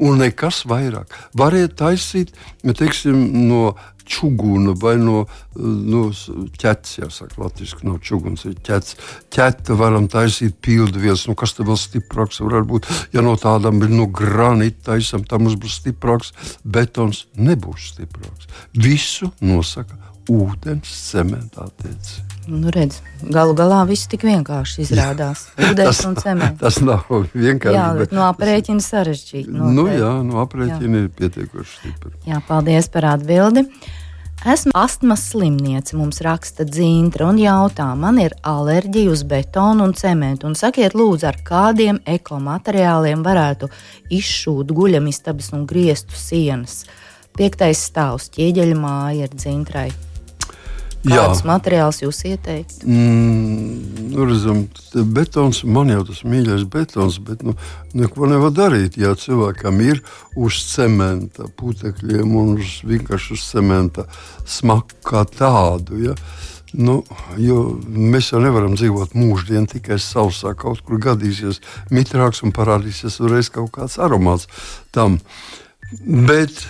Un 0.00 0.22
nekas 0.22 0.62
vairāk. 0.68 1.12
Variet 1.37 1.76
taisīt 1.76 2.33
teiksim, 2.64 3.18
no 3.48 3.74
čūguna 4.07 4.75
vai 4.81 4.95
no, 5.01 5.25
no 5.57 6.03
ķēdes, 6.14 6.97
jāsaka, 7.03 7.38
latviešu 7.42 7.83
no 7.87 7.99
čūgunas 8.03 8.47
ir 8.49 8.57
ķēdes. 8.66 8.97
Ķēde 9.35 9.79
varam 9.79 10.09
taisīt 10.12 10.59
pildvielas, 10.64 11.27
nu 11.31 11.37
kas 11.38 11.57
te 11.57 11.66
vēl 11.66 11.79
stiprāks 11.81 12.42
var 12.45 12.66
būt. 12.69 12.88
Ja 13.16 13.25
no 13.27 13.37
tādām 13.40 13.83
ir 13.85 13.92
no 13.92 14.09
granīta 14.09 14.92
taisam, 14.92 15.27
tam 15.29 15.47
mums 15.47 15.59
būs 15.61 15.81
stiprāks, 15.83 16.33
betons 16.64 17.27
nebūs 17.37 17.92
stiprāks. 17.95 18.51
Visu 18.77 19.33
nosaka 19.45 19.99
ūdens 20.33 20.95
attiecība. 21.17 22.27
Nu, 22.47 22.71
redz, 22.71 23.01
galu 23.27 23.57
galā 23.59 23.81
viss 23.89 24.07
tik 24.07 24.23
vienkārši 24.27 24.85
izrādās. 24.85 25.49
Ūdens 25.67 26.03
un 26.07 26.15
cements. 26.21 26.61
Tas 26.61 26.79
nav 26.85 27.09
vienkārši. 27.35 27.75
Jā, 27.75 27.87
bet 27.99 28.15
no 28.15 28.23
aprēķina 28.29 28.83
sarežģīti. 28.85 29.51
Noteikti. 29.51 29.77
Nu, 29.81 29.87
jā, 29.91 30.12
no 30.27 30.43
aprēķina 30.45 31.05
ir 31.05 31.09
pietiekoši 31.19 31.79
stipri. 31.81 32.15
Jā, 32.31 32.39
paldies 32.47 32.91
par 32.93 33.11
atbildi. 33.17 33.67
Esmu 34.47 34.71
astmas 34.79 35.25
slimniece, 35.33 35.97
mums 35.99 36.21
raksta 36.23 36.62
dzīntra 36.69 37.27
un 37.33 37.41
jautā, 37.41 37.89
man 37.99 38.21
ir 38.23 38.37
alerģija 38.47 39.11
uz 39.11 39.25
betonu 39.27 39.89
un 39.89 39.95
cementu. 39.99 40.47
Un 40.47 40.55
sakiet, 40.55 40.95
lūdzu, 40.95 41.27
ar 41.27 41.41
kādiem 41.43 41.99
ekomateriāliem 42.07 43.27
varētu 43.27 43.73
izšūt 44.15 44.71
guļamistabas 44.77 45.51
un 45.57 45.67
griestu 45.67 46.15
sienas. 46.15 46.85
Piektais 47.35 47.89
stāvs 47.91 48.31
ķieģeļa 48.37 48.79
māja 48.79 49.27
ir 49.27 49.35
dzintrai. 49.35 49.89
Kāds 51.07 51.42
Jā. 51.42 51.47
materiāls 51.47 52.01
jūs 52.03 52.19
ieteikt? 52.27 52.81
Mm, 52.83 54.09
nu, 54.11 54.25
redzam, 54.27 54.64
betons, 55.14 55.61
man 55.62 55.92
jau 55.92 56.01
tas 56.09 56.25
mīļais 56.27 56.64
betons, 56.73 57.21
bet 57.23 57.45
nu, 57.47 57.55
neko 57.95 58.27
nevar 58.31 58.51
darīt. 58.55 58.97
Ja 58.99 59.12
cilvēkam 59.19 59.79
ir 59.85 60.03
uz 60.35 60.59
cementa 60.73 61.47
putekļiem 61.61 62.35
un 62.40 62.57
uz 62.57 62.81
vienkārši 62.88 63.37
uz 63.37 63.45
cementa 63.53 64.07
smaku 64.51 64.99
kā 65.07 65.23
tādu. 65.31 66.01
Ja? 66.09 66.16
Nu, 66.75 66.99
mēs 67.87 68.33
jau 68.33 68.40
nevaram 68.42 68.75
dzīvot 68.75 69.14
mūždien 69.14 69.69
tikai 69.71 70.01
sausā. 70.03 70.57
Kaut 70.59 70.83
kur 70.87 70.99
gadīsies 71.03 71.62
mitrāks 71.95 72.42
un 72.42 72.57
parādīsies 72.57 73.21
uzreiz 73.23 73.53
kaut 73.55 73.71
kāds 73.79 74.01
aromāts 74.03 74.51
tam. 74.97 75.21
Bet 76.03 76.66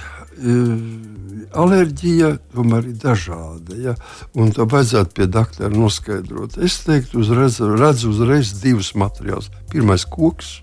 alerģija 1.56 2.30
tomēr 2.54 2.90
ir 2.90 3.00
dažāda. 3.00 3.76
Ja? 3.80 3.96
Un 4.36 4.52
to 4.56 4.66
vajadzētu 4.68 5.16
pie 5.16 5.28
doktora 5.32 5.72
noskaidrot. 5.72 6.58
Es 6.62 6.80
teiktu, 6.86 7.22
uzreiz, 7.24 7.60
redzu 7.60 8.12
uzreiz 8.12 8.54
divus 8.62 8.94
materiālus. 8.98 9.50
Pirmais- 9.72 10.04
koks, 10.16 10.60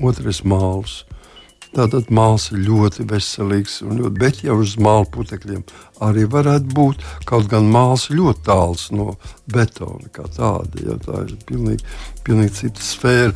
otrais- 0.00 0.42
māls. 0.52 1.04
Tātad 1.72 2.10
māls 2.12 2.50
ir 2.52 2.58
ļoti 2.66 3.06
veselīgs, 3.08 3.80
ļoti, 3.80 4.18
bet 4.18 4.42
jau 4.44 4.58
uz 4.60 4.76
māla 4.76 5.06
putekļiem 5.08 5.62
arī 6.00 6.26
varētu 6.28 6.68
būt. 6.68 6.96
Kaut 7.24 7.48
gan 7.48 7.64
māls 7.72 8.10
ļoti 8.10 8.44
tāls 8.44 8.90
no 8.92 9.16
betona 9.48 10.10
kā 10.12 10.28
tāda. 10.28 10.84
Ja? 10.84 10.96
Tā 10.96 11.24
ir 11.28 11.36
pilnīgi, 11.46 11.80
pilnīgi 12.24 12.52
cita 12.52 12.80
sfēra. 12.80 13.34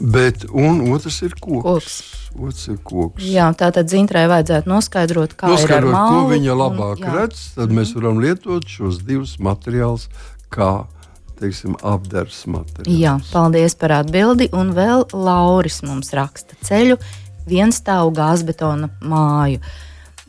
Bet, 0.00 0.46
un 0.50 0.82
otrs 0.90 1.20
ir 1.22 1.36
koks. 1.38 1.64
koks 1.64 2.24
otrs 2.34 2.68
ir 2.72 2.78
koks. 2.82 3.24
Jā, 3.24 3.46
tā 3.58 3.70
tad 3.74 3.88
dzintrai 3.90 4.26
vajadzētu 4.30 4.70
noskaidrot, 4.70 5.36
kā 5.38 5.50
noskaidrot, 5.52 5.76
ir 5.76 5.94
ar 5.94 5.94
mālu, 5.94 6.16
ko 6.16 6.32
viņa 6.32 6.56
labāk 6.58 7.04
un, 7.04 7.10
redz. 7.18 7.44
Tad 7.54 7.70
mm. 7.70 7.78
mēs 7.78 7.92
mhm. 7.92 8.00
varam 8.00 8.20
lietot 8.24 8.68
šos 8.70 9.00
divus 9.06 9.36
materiālus 9.42 10.08
kā 10.54 10.72
teiksim, 11.40 11.74
apdars 11.82 12.44
materiāls. 12.50 13.00
Jā, 13.00 13.16
paldies 13.32 13.74
par 13.78 13.96
atbildi. 14.00 14.48
Un 14.54 14.70
vēl 14.76 15.08
Lauris 15.12 15.80
mums 15.86 16.12
raksta 16.14 16.58
ceļu 16.64 16.98
vienstāvu 17.50 18.14
gāzbetona 18.16 18.92
māju. 19.04 19.60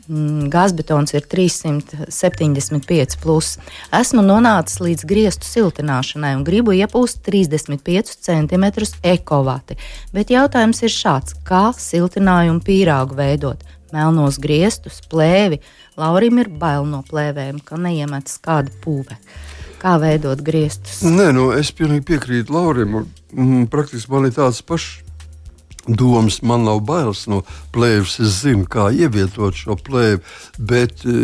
Mm, 0.06 0.46
gāzbetons 0.52 1.10
ir 1.16 1.24
375. 1.26 3.16
Plus. 3.22 3.56
Esmu 3.94 4.22
nonācis 4.22 4.78
līdz 4.84 5.06
griestu 5.08 5.48
siltināšanai 5.48 6.36
un 6.38 6.44
gribu 6.46 6.74
iepūst 6.76 7.24
35 7.26 8.12
cm 8.22 8.66
ekovati. 9.02 9.74
Bet 10.14 10.30
jautājums 10.30 10.82
ir 10.86 10.92
šāds: 10.94 11.34
kā 11.46 11.72
siltinājumu 11.74 12.62
pīrāgu 12.66 13.18
veidot? 13.18 13.64
Melnos 13.94 14.38
griestus, 14.42 15.00
plēvi. 15.10 15.60
Laurim 15.98 16.38
ir 16.42 16.50
bail 16.50 16.86
no 16.86 17.02
plēvēm, 17.06 17.62
ka 17.64 17.78
neiemetas 17.80 18.38
kāda 18.42 18.70
pūve. 18.82 19.18
Kā 19.82 19.96
veidot 20.02 20.40
griestus? 20.42 21.02
Nē, 21.02 21.32
nu, 21.34 21.50
es 21.54 21.72
pilnīgi 21.74 22.06
piekrītu 22.12 22.54
Laurim. 22.54 23.02
Mm, 23.34 23.66
praktiski 23.72 24.12
man 24.12 24.30
ir 24.30 24.34
tāds 24.38 24.62
pašs 24.66 25.05
domas, 25.88 26.40
man 26.42 26.66
nav 26.66 26.82
bailes 26.86 27.26
no 27.30 27.42
plēves. 27.74 28.18
Es 28.22 28.40
zinu, 28.42 28.66
kā 28.70 28.88
ievietot 28.94 29.56
šo 29.56 29.78
plēvi, 29.78 30.22
bet 30.58 31.06
uh, 31.06 31.14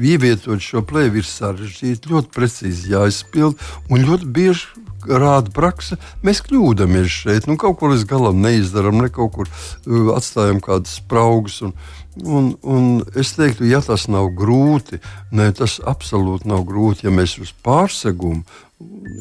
ievietot 0.00 0.62
šo 0.64 0.84
plēvi 0.86 1.22
ir 1.22 1.28
sarežģīti, 1.28 2.12
ļoti 2.12 2.34
precīzi 2.34 2.94
jāizpild 2.94 3.60
un 3.90 4.08
ļoti 4.08 4.32
bieži. 4.36 4.84
Rāda 5.08 5.52
praksa, 5.54 5.98
mēs 6.24 6.42
kļūdāmies 6.46 7.18
šeit. 7.24 7.48
Nu, 7.50 7.58
kaut 7.60 7.78
ko 7.80 7.92
līdz 7.92 8.06
galam 8.10 8.40
neizdarām, 8.44 9.02
ne 9.02 9.10
kaut 9.12 9.34
kur 9.36 9.50
uh, 9.50 10.14
atstājam 10.16 10.62
kādas 10.64 11.00
spraugas. 11.02 11.60
Un, 11.66 11.76
Un, 12.14 12.52
un 12.62 13.00
es 13.18 13.32
teiktu, 13.34 13.64
ja 13.66 13.80
tas 13.82 14.04
nav 14.06 14.28
grūti, 14.38 15.00
ne, 15.34 15.48
tas 15.50 15.80
absolūti 15.82 16.46
nav 16.46 16.60
grūti. 16.68 17.08
Ja 17.08 17.10
mēs 17.10 17.32
uz 17.42 17.50
pārsegumu 17.66 18.44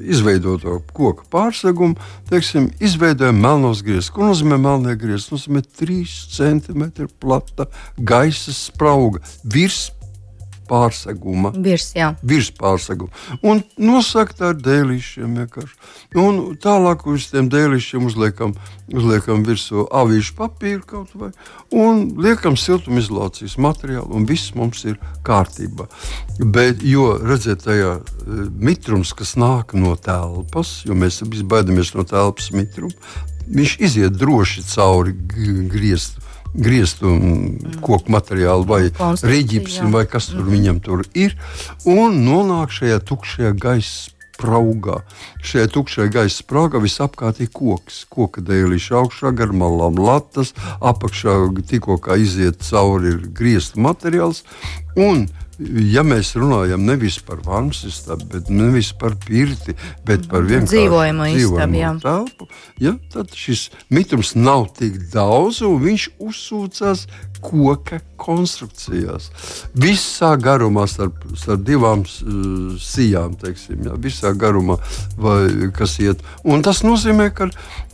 izveidoto 0.04 0.80
koku 0.96 1.26
pārsegumu, 1.32 1.98
teiksim, 2.30 2.70
izveidojam 2.84 3.40
melnos 3.42 3.84
griezus. 3.86 4.12
Ko 4.14 4.28
nozīmē 4.28 4.58
melnie 4.62 4.96
griezi? 5.00 5.30
Tas 5.30 5.36
nozīmē 5.38 5.64
3 5.80 6.16
cm 6.36 7.10
plata 7.22 7.68
gaisa 7.98 8.54
sprauga 8.56 9.24
virs 9.44 9.88
pārseguma. 10.70 11.52
Virs. 11.64 11.92
Virs 12.24 12.52
pārseguma. 12.58 13.12
Un 13.46 13.64
nosakt 13.78 14.42
ar 14.46 14.56
dēlīšiem 14.58 15.38
vienkārši. 15.42 15.76
Un 16.20 16.40
tālāk 16.62 17.06
uz 17.10 17.28
tiem 17.32 17.50
dēlīšiem 17.52 18.08
uzliekam, 18.08 18.56
uzliekam 18.94 19.44
virsū 19.48 19.88
avīšu 19.94 20.36
papīru 20.38 20.86
kaut 20.88 21.14
vai, 21.18 21.32
un 21.74 22.06
liekam 22.22 22.58
siltumizolācijas 22.60 23.58
materiālu, 23.62 24.12
un 24.14 24.28
viss 24.30 24.54
mums 24.58 24.86
ir 24.88 25.00
kārtībā. 25.26 25.90
Bet, 26.40 26.84
jo, 26.88 27.14
redziet, 27.22 27.66
tajā 27.68 27.98
eh, 28.00 28.42
mitrums, 28.58 29.14
kas 29.18 29.36
nāk 29.40 29.76
no 29.78 29.96
telpas, 29.96 30.82
jo 30.88 30.98
mēs 30.98 31.24
visi 31.28 31.46
baidamies 31.48 31.94
no 31.98 32.08
telpas 32.08 32.52
mitruma, 32.56 32.96
viņš 33.44 33.80
iziet 33.84 34.16
droši 34.16 34.64
cauri 34.70 35.16
griestu 35.72 36.23
grieztu 36.54 37.14
koku 37.82 38.14
materiālu, 38.14 38.66
vai 38.70 38.82
rīķipsi, 38.94 39.88
vai 39.94 40.06
kas 40.10 40.30
tur 40.32 40.44
mm. 40.44 40.54
viņam 40.54 40.82
tur 40.86 41.06
ir, 41.18 41.36
un 41.90 42.20
nonāk 42.26 42.74
šajā 42.76 43.00
tukšajā 43.10 43.54
gaisa 43.58 44.13
spraugā. 44.34 45.02
Šajā 45.44 45.70
tukšajā 45.74 46.10
gaisa 46.14 46.42
sprāgā 46.42 46.82
visapkārt 46.84 47.42
ir 47.44 47.52
koks, 47.54 48.04
koka 48.10 48.42
dēlīša 48.42 48.98
augšā, 49.04 49.34
gar 49.38 49.54
malām 49.54 50.00
latas, 50.02 50.54
apakšā 50.82 51.38
tikko 51.70 52.00
iziet 52.18 52.64
cauri 52.66 53.14
ir 53.14 53.30
grieztu 53.30 53.82
materiāls. 53.84 54.44
Un 54.98 55.28
ja 55.94 56.04
mēs 56.06 56.34
runājam 56.38 56.82
nevis 56.86 57.20
par 57.24 57.42
vannas 57.46 57.84
istabu, 57.88 58.26
bet 58.34 58.50
nevis 58.50 58.92
par 58.98 59.16
pirti, 59.22 59.76
bet 60.08 60.26
par 60.32 60.46
vienkārši 60.48 60.72
dzīvojamu 60.74 61.28
istabu, 61.34 61.84
telpu, 62.04 62.48
ja, 62.82 62.96
tad 63.14 63.34
šis 63.38 63.68
mitrums 63.94 64.34
nav 64.36 64.72
tik 64.80 64.98
daudz, 65.14 65.62
un 65.68 65.78
viņš 65.84 66.10
uzsūcās 66.24 67.06
koka 67.44 68.00
konstrukcijās. 68.24 69.30
Visā 69.76 70.34
garumā, 70.40 70.86
starp, 70.90 71.26
starp 71.40 71.66
divām 71.68 72.06
uh, 72.06 72.76
sijām, 72.82 73.36
teiksim, 73.40 73.84
ja, 73.90 73.98
visā 74.00 74.34
garumā, 74.38 74.80
vai, 75.20 75.72
kas 75.76 75.98
iet. 76.04 76.24
Un 76.44 76.64
tas 76.66 76.84
nozīmē, 76.88 77.30
ka, 77.36 77.50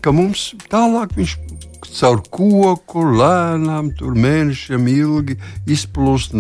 ka 0.05 0.13
mums 0.15 0.51
tālāk 0.71 1.17
viņš 1.17 1.37
caur 1.95 2.21
koku 2.31 3.03
lēnām, 3.19 3.91
tur 3.97 4.15
mēnešiem 4.19 4.87
ilgi 4.91 5.37
izplūst, 5.69 6.35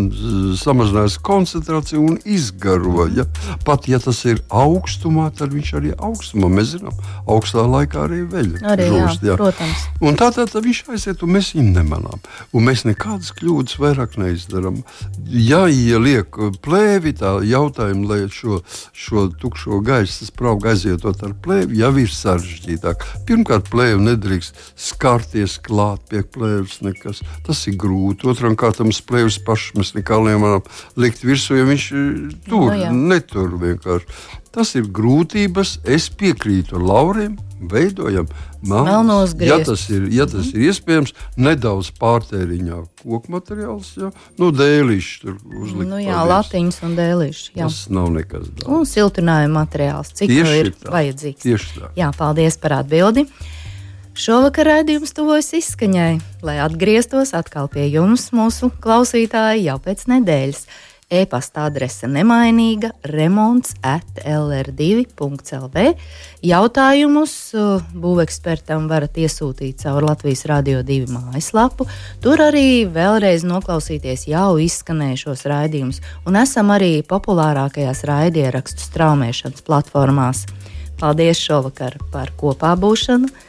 samazinās 0.59 1.17
koncentrāciju 1.25 2.03
un 2.11 2.19
izgaro. 2.25 3.07
Ja? 3.15 3.25
Pat 3.65 3.87
ja 3.89 3.99
tas 4.03 4.21
ir 4.29 4.41
augstumā, 4.49 5.29
tad 5.35 5.53
viņš 5.55 5.73
arī 5.79 5.93
augstumā, 5.97 6.49
mēs 6.53 6.75
zinām, 6.75 6.95
augstā 7.29 7.65
laikā 7.65 8.05
arī 8.07 8.21
veļa. 8.29 8.63
Arī, 8.73 8.89
žūst, 8.93 9.25
jā, 9.25 9.33
jā. 9.33 9.39
Protams. 9.39 9.85
Un 10.03 10.19
tā 10.19 10.31
tad 10.35 10.53
viņš 10.55 10.83
aiziet, 10.93 11.23
un 11.25 11.33
mēs 11.35 11.53
viņu 11.55 11.73
nemanām. 11.75 12.23
Un 12.53 12.67
mēs 12.69 12.85
nekādas 12.87 13.33
kļūdas 13.37 13.79
vairāk 13.81 14.17
neizdarām. 14.21 14.81
Ja 15.29 15.65
ieliek 15.69 16.37
plēvi, 16.63 17.15
tā 17.19 17.37
jautājumi, 17.45 18.07
lai 18.09 18.21
šo, 18.33 18.61
šo 18.93 19.27
tukšo 19.41 19.81
gaisu 19.85 20.27
spraugu 20.29 20.69
aizietot 20.71 21.23
ar 21.25 21.35
plēvi, 21.43 21.79
jau 21.81 21.91
ir 22.01 22.13
sarežģītāk. 22.13 23.05
Pirmkārt, 23.29 23.69
plēvi 23.73 24.01
nedrīkst 24.05 24.57
skarties 24.79 25.38
ķerties 25.39 25.59
klāt 25.63 26.03
pie 26.09 26.23
plēves. 26.23 26.81
Nekas. 26.83 27.21
Tas 27.45 27.63
ir 27.67 27.77
grūti. 27.79 28.27
Otram 28.29 28.57
kārtam 28.59 28.91
plēves 28.91 29.39
pašs 29.45 29.73
mēs 29.77 29.95
nekā 29.95 30.19
nevaram 30.25 30.63
likt 30.99 31.23
virsū, 31.23 31.57
ja 31.59 31.67
viņš 31.67 31.85
eh, 31.91 32.37
tur 32.47 32.73
no, 32.73 32.91
nu 32.91 33.13
netur 33.13 33.55
vienkārši. 33.59 34.07
Tas 34.51 34.73
ir 34.75 34.89
grūtības. 34.89 35.79
Es 35.85 36.09
piekrītu 36.09 36.79
Laurim. 36.81 37.37
Veidojam 37.59 38.29
melnos 38.63 39.33
griezus. 39.35 39.51
Ja 39.51 39.65
tas 39.67 39.81
ir, 39.91 40.05
ja 40.15 40.25
tas 40.31 40.47
ir 40.53 40.69
iespējams, 40.69 41.11
nedaudz 41.35 41.89
pārtēriņā 41.99 42.77
koku 43.01 43.33
materiāls, 43.35 43.89
ja 43.99 44.13
nu, 44.39 44.53
dēlīšs 44.55 45.11
tur 45.25 45.35
uzlikt. 45.43 45.89
Nu, 45.91 45.99
jā, 45.99 46.21
latiņas 46.23 46.79
un 46.87 46.95
dēlīšs. 46.95 47.43
Jā. 47.59 47.67
Tas 47.67 47.81
nav 47.91 48.07
nekas 48.15 48.47
daudz. 48.47 48.69
Un 48.71 48.87
siltinājuma 48.87 49.65
materiāls, 49.65 50.15
cik 50.15 50.31
tieši 50.31 50.57
ir 50.63 50.71
tā, 50.71 50.93
vajadzīgs. 50.95 51.43
Tieši 51.43 51.75
tā. 51.75 51.91
Jā, 51.99 52.13
paldies 52.15 52.55
par 52.63 52.79
atbildi. 52.79 53.27
Šovakar 54.17 54.67
raidījums 54.67 55.13
tuvojas 55.15 55.51
izskaņai, 55.53 56.19
lai 56.45 56.57
atgrieztos 56.63 57.35
atkal 57.37 57.69
pie 57.71 57.85
jums, 57.93 58.31
mūsu 58.35 58.71
klausītāji, 58.81 59.67
jau 59.69 59.77
pēc 59.83 60.07
nedēļas. 60.09 60.63
E-pasta 61.09 61.63
adrese 61.65 62.05
nemainīga, 62.05 62.91
remonds 63.09 63.71
at 63.81 64.19
lr2.lv. 64.21 65.85
Jautājumus 66.45 67.33
uh, 67.57 67.87
būvekspertam 67.97 68.85
varat 68.91 69.17
iesūtīt 69.17 69.81
caur 69.81 70.05
Latvijas 70.05 70.45
Rādio 70.51 70.83
2 70.85 71.09
mājaslapu. 71.09 71.89
Tur 72.21 72.45
arī 72.45 72.85
vēlreiz 72.93 73.41
noklausīties 73.49 74.27
jau 74.29 74.59
izskanējušos 74.61 75.45
raidījumus, 75.49 76.03
un 76.29 76.37
esam 76.37 76.69
arī 76.77 76.99
populārākajās 77.09 78.05
raidierakstu 78.09 78.85
straumēšanas 78.91 79.65
platformās. 79.65 80.45
Paldies 81.01 81.41
šovakar 81.41 81.97
par 82.13 82.35
kopā 82.37 82.75
būšanu! 82.77 83.48